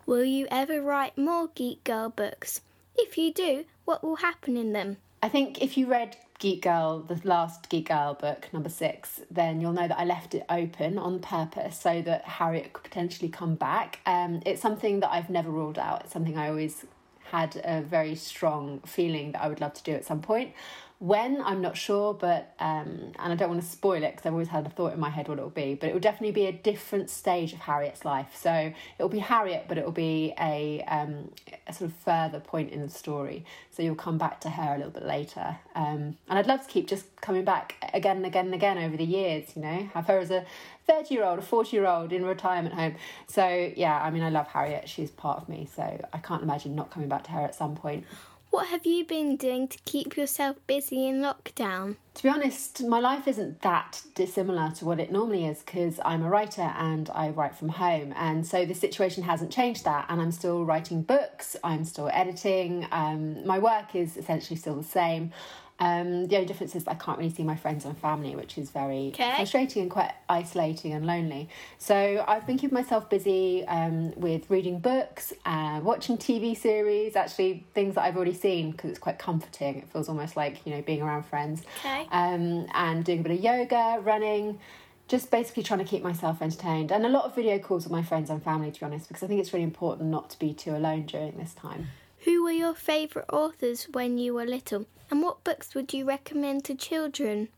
Will 0.08 0.24
you 0.24 0.46
ever 0.50 0.80
write 0.80 1.18
more 1.18 1.50
Geek 1.54 1.84
Girl 1.84 2.08
books? 2.08 2.62
If 2.96 3.18
you 3.18 3.30
do, 3.30 3.66
what 3.84 4.02
will 4.02 4.16
happen 4.16 4.56
in 4.56 4.72
them? 4.72 4.96
I 5.22 5.28
think 5.28 5.60
if 5.60 5.76
you 5.76 5.86
read 5.86 6.16
Geek 6.38 6.62
Girl, 6.62 7.00
the 7.00 7.20
last 7.24 7.68
Geek 7.68 7.88
Girl 7.88 8.14
book, 8.14 8.48
number 8.50 8.70
six, 8.70 9.20
then 9.30 9.60
you'll 9.60 9.74
know 9.74 9.86
that 9.86 9.98
I 9.98 10.06
left 10.06 10.34
it 10.34 10.46
open 10.48 10.96
on 10.96 11.18
purpose 11.18 11.78
so 11.78 12.00
that 12.00 12.24
Harriet 12.24 12.72
could 12.72 12.84
potentially 12.84 13.28
come 13.28 13.54
back. 13.54 14.00
Um, 14.06 14.40
it's 14.46 14.62
something 14.62 15.00
that 15.00 15.12
I've 15.12 15.28
never 15.28 15.50
ruled 15.50 15.78
out. 15.78 16.04
It's 16.04 16.12
something 16.14 16.38
I 16.38 16.48
always 16.48 16.86
had 17.24 17.60
a 17.62 17.82
very 17.82 18.14
strong 18.14 18.80
feeling 18.86 19.32
that 19.32 19.42
I 19.42 19.48
would 19.48 19.60
love 19.60 19.74
to 19.74 19.82
do 19.82 19.92
at 19.92 20.06
some 20.06 20.22
point. 20.22 20.54
When 21.00 21.40
I'm 21.42 21.62
not 21.62 21.76
sure, 21.76 22.12
but 22.12 22.54
um, 22.58 23.12
and 23.20 23.32
I 23.32 23.36
don't 23.36 23.48
want 23.48 23.62
to 23.62 23.68
spoil 23.68 24.02
it 24.02 24.10
because 24.10 24.26
I've 24.26 24.32
always 24.32 24.48
had 24.48 24.66
a 24.66 24.70
thought 24.70 24.92
in 24.92 24.98
my 24.98 25.10
head 25.10 25.28
what 25.28 25.38
it 25.38 25.42
will 25.42 25.48
be. 25.48 25.74
But 25.74 25.90
it 25.90 25.92
will 25.92 26.00
definitely 26.00 26.32
be 26.32 26.46
a 26.46 26.52
different 26.52 27.08
stage 27.08 27.52
of 27.52 27.60
Harriet's 27.60 28.04
life. 28.04 28.34
So 28.34 28.52
it 28.52 28.74
will 29.02 29.08
be 29.08 29.20
Harriet, 29.20 29.66
but 29.68 29.78
it 29.78 29.84
will 29.84 29.92
be 29.92 30.34
a, 30.40 30.82
um, 30.88 31.30
a 31.68 31.72
sort 31.72 31.90
of 31.90 31.96
further 31.98 32.40
point 32.40 32.72
in 32.72 32.82
the 32.82 32.88
story. 32.88 33.44
So 33.70 33.84
you'll 33.84 33.94
come 33.94 34.18
back 34.18 34.40
to 34.40 34.50
her 34.50 34.74
a 34.74 34.76
little 34.76 34.90
bit 34.90 35.04
later. 35.04 35.58
Um, 35.76 36.16
and 36.28 36.38
I'd 36.38 36.48
love 36.48 36.66
to 36.66 36.68
keep 36.68 36.88
just 36.88 37.04
coming 37.20 37.44
back 37.44 37.76
again 37.94 38.16
and 38.16 38.26
again 38.26 38.46
and 38.46 38.54
again 38.54 38.78
over 38.78 38.96
the 38.96 39.04
years. 39.04 39.52
You 39.54 39.62
know, 39.62 39.88
have 39.94 40.06
her 40.08 40.18
as 40.18 40.32
a 40.32 40.44
30 40.88 41.14
year 41.14 41.22
old, 41.22 41.38
a 41.38 41.42
40 41.42 41.76
year 41.76 41.86
old 41.86 42.12
in 42.12 42.24
a 42.24 42.26
retirement 42.26 42.74
home. 42.74 42.96
So, 43.28 43.72
yeah, 43.76 44.00
I 44.02 44.10
mean, 44.10 44.24
I 44.24 44.30
love 44.30 44.48
Harriet. 44.48 44.88
She's 44.88 45.12
part 45.12 45.42
of 45.42 45.48
me. 45.48 45.68
So, 45.72 46.04
I 46.12 46.18
can't 46.18 46.42
imagine 46.42 46.74
not 46.74 46.90
coming 46.90 47.08
back 47.08 47.22
to 47.24 47.30
her 47.30 47.42
at 47.42 47.54
some 47.54 47.76
point. 47.76 48.04
What 48.50 48.68
have 48.68 48.86
you 48.86 49.04
been 49.04 49.36
doing 49.36 49.68
to 49.68 49.78
keep 49.84 50.16
yourself 50.16 50.56
busy 50.66 51.06
in 51.06 51.20
lockdown? 51.20 51.96
To 52.14 52.22
be 52.22 52.30
honest, 52.30 52.82
my 52.82 52.98
life 52.98 53.28
isn't 53.28 53.60
that 53.60 54.02
dissimilar 54.14 54.70
to 54.76 54.86
what 54.86 54.98
it 54.98 55.12
normally 55.12 55.44
is 55.46 55.62
because 55.62 56.00
I'm 56.02 56.22
a 56.22 56.30
writer 56.30 56.72
and 56.76 57.10
I 57.10 57.28
write 57.28 57.54
from 57.54 57.68
home. 57.68 58.14
And 58.16 58.46
so 58.46 58.64
the 58.64 58.74
situation 58.74 59.22
hasn't 59.22 59.52
changed 59.52 59.84
that. 59.84 60.06
And 60.08 60.20
I'm 60.20 60.32
still 60.32 60.64
writing 60.64 61.02
books, 61.02 61.56
I'm 61.62 61.84
still 61.84 62.08
editing. 62.10 62.86
Um, 62.90 63.46
my 63.46 63.58
work 63.58 63.94
is 63.94 64.16
essentially 64.16 64.56
still 64.56 64.76
the 64.76 64.82
same. 64.82 65.32
Um, 65.80 66.26
the 66.26 66.34
only 66.36 66.46
difference 66.46 66.74
is 66.74 66.88
I 66.88 66.94
can't 66.94 67.18
really 67.18 67.30
see 67.30 67.44
my 67.44 67.54
friends 67.54 67.84
and 67.84 67.96
family, 67.96 68.34
which 68.34 68.58
is 68.58 68.70
very 68.70 69.08
Okay. 69.08 69.32
frustrating 69.36 69.82
and 69.82 69.90
quite 69.90 70.12
isolating 70.28 70.92
and 70.92 71.06
lonely. 71.06 71.48
So 71.78 72.24
I've 72.26 72.46
been 72.46 72.58
keeping 72.58 72.74
myself 72.74 73.08
busy 73.08 73.64
um, 73.66 74.12
with 74.18 74.50
reading 74.50 74.80
books, 74.80 75.32
uh, 75.46 75.80
watching 75.82 76.18
TV 76.18 76.56
series, 76.56 77.14
actually 77.14 77.64
things 77.74 77.94
that 77.94 78.02
I've 78.02 78.16
already 78.16 78.34
seen 78.34 78.72
because 78.72 78.90
it's 78.90 78.98
quite 78.98 79.18
comforting. 79.18 79.76
It 79.78 79.88
feels 79.88 80.08
almost 80.08 80.36
like 80.36 80.66
you 80.66 80.74
know 80.74 80.82
being 80.82 81.00
around 81.02 81.24
friends. 81.26 81.62
Okay. 81.78 82.08
Um, 82.10 82.66
and 82.74 83.04
doing 83.04 83.20
a 83.20 83.22
bit 83.22 83.32
of 83.32 83.40
yoga, 83.40 84.00
running. 84.02 84.58
Just 85.06 85.30
basically 85.30 85.62
trying 85.62 85.78
to 85.78 85.86
keep 85.86 86.02
myself 86.02 86.42
entertained, 86.42 86.92
and 86.92 87.06
a 87.06 87.08
lot 87.08 87.24
of 87.24 87.34
video 87.34 87.58
calls 87.58 87.84
with 87.84 87.92
my 87.92 88.02
friends 88.02 88.28
and 88.28 88.42
family, 88.42 88.70
to 88.70 88.80
be 88.80 88.84
honest, 88.84 89.08
because 89.08 89.22
I 89.22 89.26
think 89.26 89.40
it's 89.40 89.54
really 89.54 89.64
important 89.64 90.10
not 90.10 90.28
to 90.30 90.38
be 90.38 90.52
too 90.52 90.76
alone 90.76 91.06
during 91.06 91.38
this 91.38 91.54
time. 91.54 91.86
Who 92.28 92.42
were 92.42 92.50
your 92.50 92.74
favourite 92.74 93.32
authors 93.32 93.88
when 93.90 94.18
you 94.18 94.34
were 94.34 94.44
little? 94.44 94.84
And 95.10 95.22
what 95.22 95.44
books 95.44 95.74
would 95.74 95.94
you 95.94 96.04
recommend 96.04 96.62
to 96.66 96.74
children? 96.74 97.48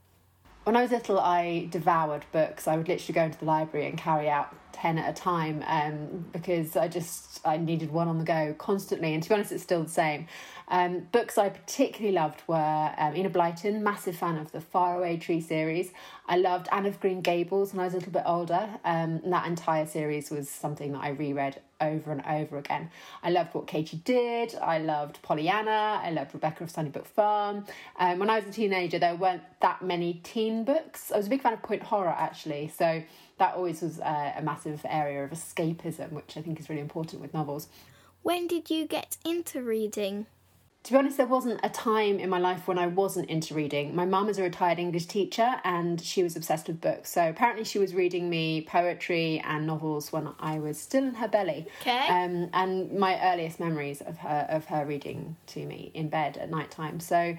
When 0.63 0.77
I 0.77 0.83
was 0.83 0.93
little, 0.93 1.19
I 1.19 1.67
devoured 1.73 2.25
books. 2.31 2.69
I 2.69 2.77
would 2.77 2.87
literally 2.87 3.13
go 3.13 3.25
into 3.25 3.39
the 3.41 3.47
library 3.47 3.89
and 3.89 3.99
carry 3.99 4.31
out 4.31 4.55
10 4.81 4.99
at 4.99 5.11
a 5.11 5.13
time 5.13 5.63
um, 5.67 6.25
because 6.33 6.77
I 6.77 6.89
just 6.89 7.41
I 7.45 7.59
needed 7.59 7.93
one 7.93 8.09
on 8.09 8.19
the 8.19 8.25
go 8.25 8.55
constantly. 8.57 9.13
And 9.13 9.23
to 9.23 9.29
be 9.29 9.35
honest, 9.35 9.53
it's 9.53 9.63
still 9.63 9.83
the 9.83 9.91
same. 9.91 10.27
Um, 10.69 11.09
books 11.13 11.37
I 11.37 11.49
particularly 11.49 12.15
loved 12.15 12.43
were 12.47 12.95
um, 12.97 13.17
Enid 13.17 13.33
Blyton, 13.33 13.83
massive 13.83 14.17
fan 14.17 14.39
of 14.39 14.53
the 14.53 14.61
Faraway 14.61 15.17
Tree 15.17 15.41
series. 15.41 15.93
I 16.27 16.37
loved 16.37 16.69
Anne 16.71 16.87
of 16.87 17.01
Green 17.01 17.21
Gables 17.21 17.73
when 17.73 17.81
I 17.81 17.85
was 17.85 17.95
a 17.95 17.97
little 17.97 18.13
bit 18.13 18.23
older. 18.25 18.69
Um, 18.85 19.21
that 19.25 19.47
entire 19.47 19.85
series 19.85 20.31
was 20.31 20.49
something 20.49 20.93
that 20.93 21.03
I 21.03 21.11
reread 21.11 21.61
over 21.81 22.13
and 22.13 22.23
over 22.25 22.57
again. 22.57 22.91
I 23.23 23.31
loved 23.31 23.55
what 23.55 23.67
Katy 23.67 23.97
did. 23.99 24.55
I 24.55 24.79
loved 24.79 25.21
Pollyanna. 25.23 26.01
I 26.03 26.11
loved 26.11 26.33
Rebecca 26.35 26.63
of 26.63 26.71
Sunnybrook 26.71 27.07
Farm. 27.07 27.67
Um, 27.99 28.19
when 28.21 28.31
I 28.31 28.39
was 28.39 28.49
a 28.49 28.53
teenager, 28.53 28.99
there 28.99 29.17
weren't 29.17 29.43
that 29.61 29.83
many 29.83 30.21
teen 30.23 30.65
books. 30.65 31.11
I 31.11 31.17
was 31.17 31.27
a 31.27 31.31
big 31.31 31.43
fan 31.43 31.53
of 31.53 31.63
point 31.63 31.83
horror 31.83 32.15
actually, 32.17 32.69
so 32.69 33.03
that 33.41 33.55
always 33.55 33.81
was 33.81 33.99
uh, 33.99 34.33
a 34.37 34.43
massive 34.43 34.85
area 34.85 35.25
of 35.25 35.31
escapism, 35.31 36.13
which 36.13 36.37
I 36.37 36.43
think 36.43 36.61
is 36.61 36.69
really 36.69 36.83
important 36.83 37.21
with 37.21 37.35
novels. 37.35 37.69
When 38.23 38.47
did 38.47 38.71
you 38.71 38.87
get 38.87 39.17
into 39.25 39.63
reading? 39.63 40.27
To 40.85 40.93
be 40.93 40.99
honest, 40.99 41.17
there 41.17 41.27
wasn't 41.27 41.61
a 41.63 41.69
time 41.71 42.19
in 42.19 42.31
my 42.31 42.39
life 42.39 42.69
when 42.69 42.79
I 42.79 42.87
wasn't 42.87 43.29
into 43.29 43.55
reading. 43.55 43.95
My 43.95 44.05
mum 44.05 44.29
is 44.29 44.39
a 44.39 44.43
retired 44.43 44.79
English 44.79 45.07
teacher 45.07 45.57
and 45.65 46.01
she 46.01 46.23
was 46.23 46.37
obsessed 46.37 46.69
with 46.69 46.81
books. 46.83 47.11
So 47.13 47.29
apparently, 47.29 47.65
she 47.65 47.79
was 47.79 47.95
reading 47.95 48.29
me 48.29 48.63
poetry 48.63 49.43
and 49.45 49.67
novels 49.67 50.13
when 50.13 50.29
I 50.39 50.59
was 50.59 50.79
still 50.79 51.05
in 51.05 51.15
her 51.15 51.29
belly. 51.29 51.67
Okay. 51.81 52.07
Um, 52.09 52.51
and 52.53 52.93
my 52.93 53.19
earliest 53.33 53.59
memories 53.59 54.01
of 54.03 54.19
her 54.19 54.47
of 54.51 54.67
her 54.67 54.85
reading 54.85 55.37
to 55.49 55.65
me 55.65 55.91
in 55.95 56.09
bed 56.09 56.37
at 56.37 56.51
night 56.51 56.71
time. 56.71 57.01
So 57.01 57.37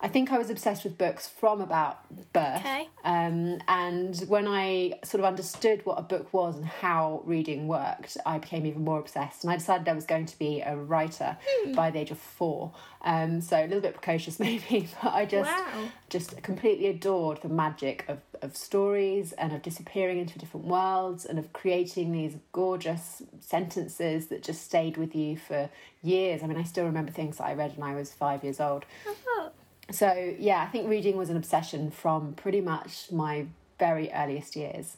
I 0.00 0.06
think 0.06 0.30
I 0.30 0.38
was 0.38 0.48
obsessed 0.48 0.84
with 0.84 0.96
books 0.96 1.26
from 1.28 1.60
about 1.60 1.98
birth. 2.32 2.60
Okay. 2.60 2.88
Um, 3.02 3.60
and 3.66 4.16
when 4.28 4.46
I 4.46 4.92
sort 5.02 5.18
of 5.20 5.24
understood 5.24 5.84
what 5.84 5.98
a 5.98 6.02
book 6.02 6.32
was 6.32 6.56
and 6.56 6.64
how 6.64 7.22
reading 7.24 7.66
worked, 7.66 8.16
I 8.24 8.38
became 8.38 8.64
even 8.64 8.84
more 8.84 9.00
obsessed. 9.00 9.42
And 9.42 9.52
I 9.52 9.56
decided 9.56 9.88
I 9.88 9.94
was 9.94 10.06
going 10.06 10.26
to 10.26 10.38
be 10.38 10.60
a 10.60 10.76
writer 10.76 11.36
by 11.74 11.90
the 11.90 11.98
age 11.98 12.12
of 12.12 12.18
four. 12.18 12.72
Um, 13.02 13.40
so 13.40 13.56
a 13.58 13.66
little 13.66 13.80
bit 13.80 13.94
precocious, 13.94 14.38
maybe, 14.48 14.88
but 15.02 15.12
I 15.12 15.24
just 15.24 15.50
Wow. 15.50 15.88
just 16.08 16.40
completely 16.44 16.86
adored 16.86 17.42
the 17.42 17.48
magic 17.48 18.04
of, 18.06 18.18
of 18.40 18.56
stories 18.56 19.32
and 19.32 19.52
of 19.52 19.62
disappearing 19.62 20.18
into 20.18 20.38
different 20.38 20.66
worlds 20.66 21.24
and 21.24 21.40
of 21.40 21.52
creating 21.52 22.12
these 22.12 22.36
gorgeous 22.52 23.20
sentences 23.40 24.26
that 24.28 24.44
just 24.44 24.62
stayed 24.62 24.96
with 24.96 25.14
you 25.16 25.36
for 25.36 25.70
years. 26.02 26.42
I 26.44 26.46
mean, 26.46 26.56
I 26.58 26.62
still 26.62 26.84
remember 26.84 27.10
things 27.10 27.38
that 27.38 27.44
I 27.46 27.54
read 27.54 27.76
when 27.76 27.88
I 27.90 27.96
was 27.96 28.12
five 28.12 28.44
years 28.44 28.60
old. 28.60 28.84
Oh, 29.06 29.50
So, 29.90 30.34
yeah, 30.38 30.62
I 30.62 30.66
think 30.66 30.88
reading 30.88 31.16
was 31.16 31.30
an 31.30 31.36
obsession 31.36 31.90
from 31.90 32.34
pretty 32.34 32.60
much 32.60 33.10
my 33.10 33.46
very 33.78 34.10
earliest 34.12 34.54
years. 34.56 34.96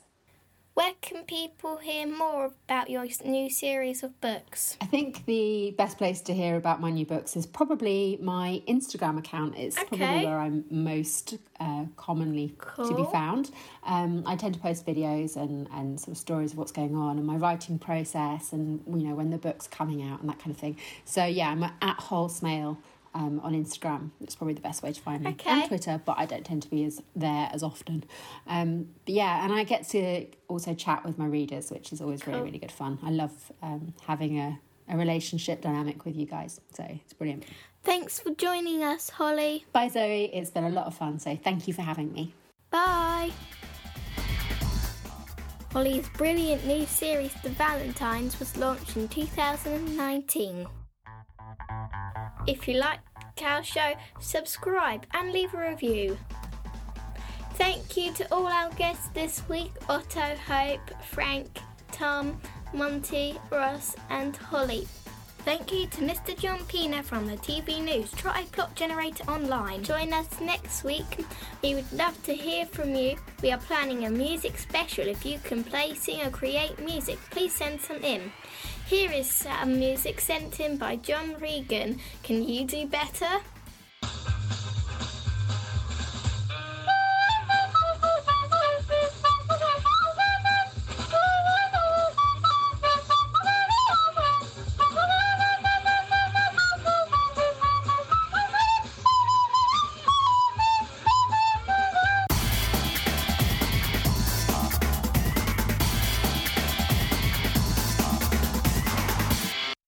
where 0.75 0.95
can 1.03 1.25
people 1.25 1.77
hear 1.77 2.07
more 2.07 2.47
about 2.67 2.89
your 2.89 3.05
new 3.25 3.51
series 3.51 4.03
of 4.03 4.19
books? 4.23 4.79
I 4.81 4.87
think 4.87 5.27
the 5.27 5.75
best 5.77 5.99
place 5.99 6.23
to 6.23 6.33
hear 6.33 6.57
about 6.57 6.81
my 6.81 6.91
new 6.91 7.05
books 7.05 7.37
is 7.37 7.45
probably 7.45 8.19
my 8.23 8.63
Instagram 8.67 9.19
account. 9.19 9.57
It's 9.59 9.77
Okay. 9.77 9.89
probably 9.89 10.25
where 10.25 10.39
I'm 10.39 10.65
most 10.71 11.37
uh, 11.59 11.85
commonly 11.97 12.55
to 12.79 12.95
be 12.95 13.05
found. 13.13 13.51
Um, 13.85 14.23
I 14.27 14.37
tend 14.37 14.55
to 14.55 14.61
post 14.61 14.87
videos 14.87 15.37
and, 15.37 15.69
and 15.73 16.01
sort 16.01 16.13
of 16.13 16.19
stories 16.19 16.53
of 16.53 16.59
what's 16.59 16.73
going 16.73 16.97
on 16.97 17.19
and 17.19 17.27
my 17.27 17.37
writing 17.37 17.79
process 17.79 18.53
and 18.55 18.83
you 18.87 19.07
know 19.09 19.15
when 19.15 19.29
the 19.31 19.39
book's 19.39 19.67
coming 19.69 20.03
out 20.03 20.21
and 20.21 20.31
that 20.31 20.39
kind 20.39 20.51
of 20.51 20.57
thing. 20.57 20.79
So 21.05 21.25
yeah, 21.27 21.51
I'm 21.51 21.63
at 21.63 21.99
holsmale. 21.99 22.79
Um, 23.13 23.41
on 23.41 23.55
Instagram, 23.55 24.11
it's 24.21 24.37
probably 24.37 24.55
the 24.55 24.61
best 24.61 24.85
way 24.85 24.93
to 24.93 25.01
find 25.01 25.25
me. 25.25 25.31
Okay. 25.31 25.51
And 25.51 25.65
Twitter, 25.67 26.01
but 26.05 26.15
I 26.17 26.27
don't 26.27 26.45
tend 26.45 26.63
to 26.63 26.71
be 26.71 26.85
as 26.85 27.03
there 27.17 27.51
as 27.53 27.65
often. 27.65 28.05
Um, 28.47 28.91
but 29.05 29.15
yeah, 29.15 29.45
and 29.45 29.53
I 29.53 29.65
get 29.65 29.89
to 29.89 30.27
also 30.47 30.75
chat 30.75 31.05
with 31.05 31.19
my 31.19 31.27
readers, 31.27 31.73
which 31.73 31.93
is 31.93 32.01
always 32.01 32.25
really, 32.27 32.41
really 32.41 32.59
good 32.59 32.71
fun. 32.71 33.01
I 33.03 33.11
love 33.11 33.33
um, 33.63 33.95
having 34.07 34.39
a, 34.39 34.61
a 34.89 34.97
relationship 34.97 35.61
dynamic 35.61 36.05
with 36.05 36.15
you 36.15 36.27
guys, 36.27 36.61
so 36.73 36.85
it's 36.89 37.13
brilliant. 37.13 37.47
Thanks 37.83 38.21
for 38.21 38.31
joining 38.31 38.85
us, 38.85 39.11
Holly. 39.11 39.65
Bye, 39.73 39.89
Zoe. 39.89 40.31
It's 40.33 40.51
been 40.51 40.65
a 40.65 40.71
lot 40.71 40.87
of 40.87 40.95
fun, 40.95 41.19
so 41.19 41.35
thank 41.35 41.67
you 41.67 41.75
for 41.75 41.83
having 41.83 42.13
me. 42.13 42.33
Bye. 42.71 43.33
Holly's 45.73 46.09
brilliant 46.11 46.67
new 46.67 46.85
series, 46.85 47.33
The 47.43 47.51
Valentines, 47.51 48.39
was 48.41 48.57
launched 48.57 48.97
in 48.97 49.07
2019. 49.09 50.67
If 52.47 52.67
you 52.67 52.75
like 52.75 53.01
our 53.45 53.63
show, 53.63 53.95
subscribe 54.21 55.07
and 55.13 55.33
leave 55.33 55.55
a 55.55 55.71
review. 55.71 56.19
Thank 57.55 57.97
you 57.97 58.13
to 58.15 58.35
all 58.35 58.47
our 58.47 58.71
guests 58.71 59.09
this 59.15 59.47
week 59.49 59.73
Otto, 59.89 60.35
Hope, 60.47 60.91
Frank, 61.05 61.49
Tom, 61.93 62.41
Monty, 62.73 63.39
Ross, 63.51 63.97
and 64.09 64.37
Holly. 64.37 64.87
Thank 65.45 65.73
you 65.73 65.87
to 65.87 66.03
Mr. 66.03 66.39
John 66.39 66.59
Pienaar 66.61 67.03
from 67.03 67.27
the 67.27 67.37
TV 67.39 67.83
News. 67.83 68.11
Try 68.13 68.45
Plot 68.53 68.75
Generator 68.75 69.25
Online. 69.25 69.83
Join 69.83 70.13
us 70.13 70.29
next 70.41 70.85
week. 70.85 71.25
We 71.63 71.75
would 71.75 71.91
love 71.93 72.23
to 72.25 72.35
hear 72.35 72.67
from 72.67 72.95
you. 72.95 73.17
We 73.43 73.51
are 73.51 73.59
planning 73.59 74.05
a 74.05 74.11
music 74.11 74.59
special. 74.59 75.07
If 75.07 75.25
you 75.25 75.39
can 75.43 75.65
play, 75.65 75.95
sing, 75.95 76.23
or 76.23 76.31
create 76.31 76.79
music, 76.79 77.19
please 77.31 77.55
send 77.55 77.81
some 77.81 78.03
in. 78.05 78.31
Here 78.91 79.13
is 79.13 79.31
some 79.31 79.79
music 79.79 80.21
sent 80.21 80.59
in 80.59 80.77
by 80.77 80.97
John 80.97 81.37
Regan. 81.39 82.01
Can 82.25 82.43
you 82.43 82.65
do 82.65 82.89
better? 82.89 83.39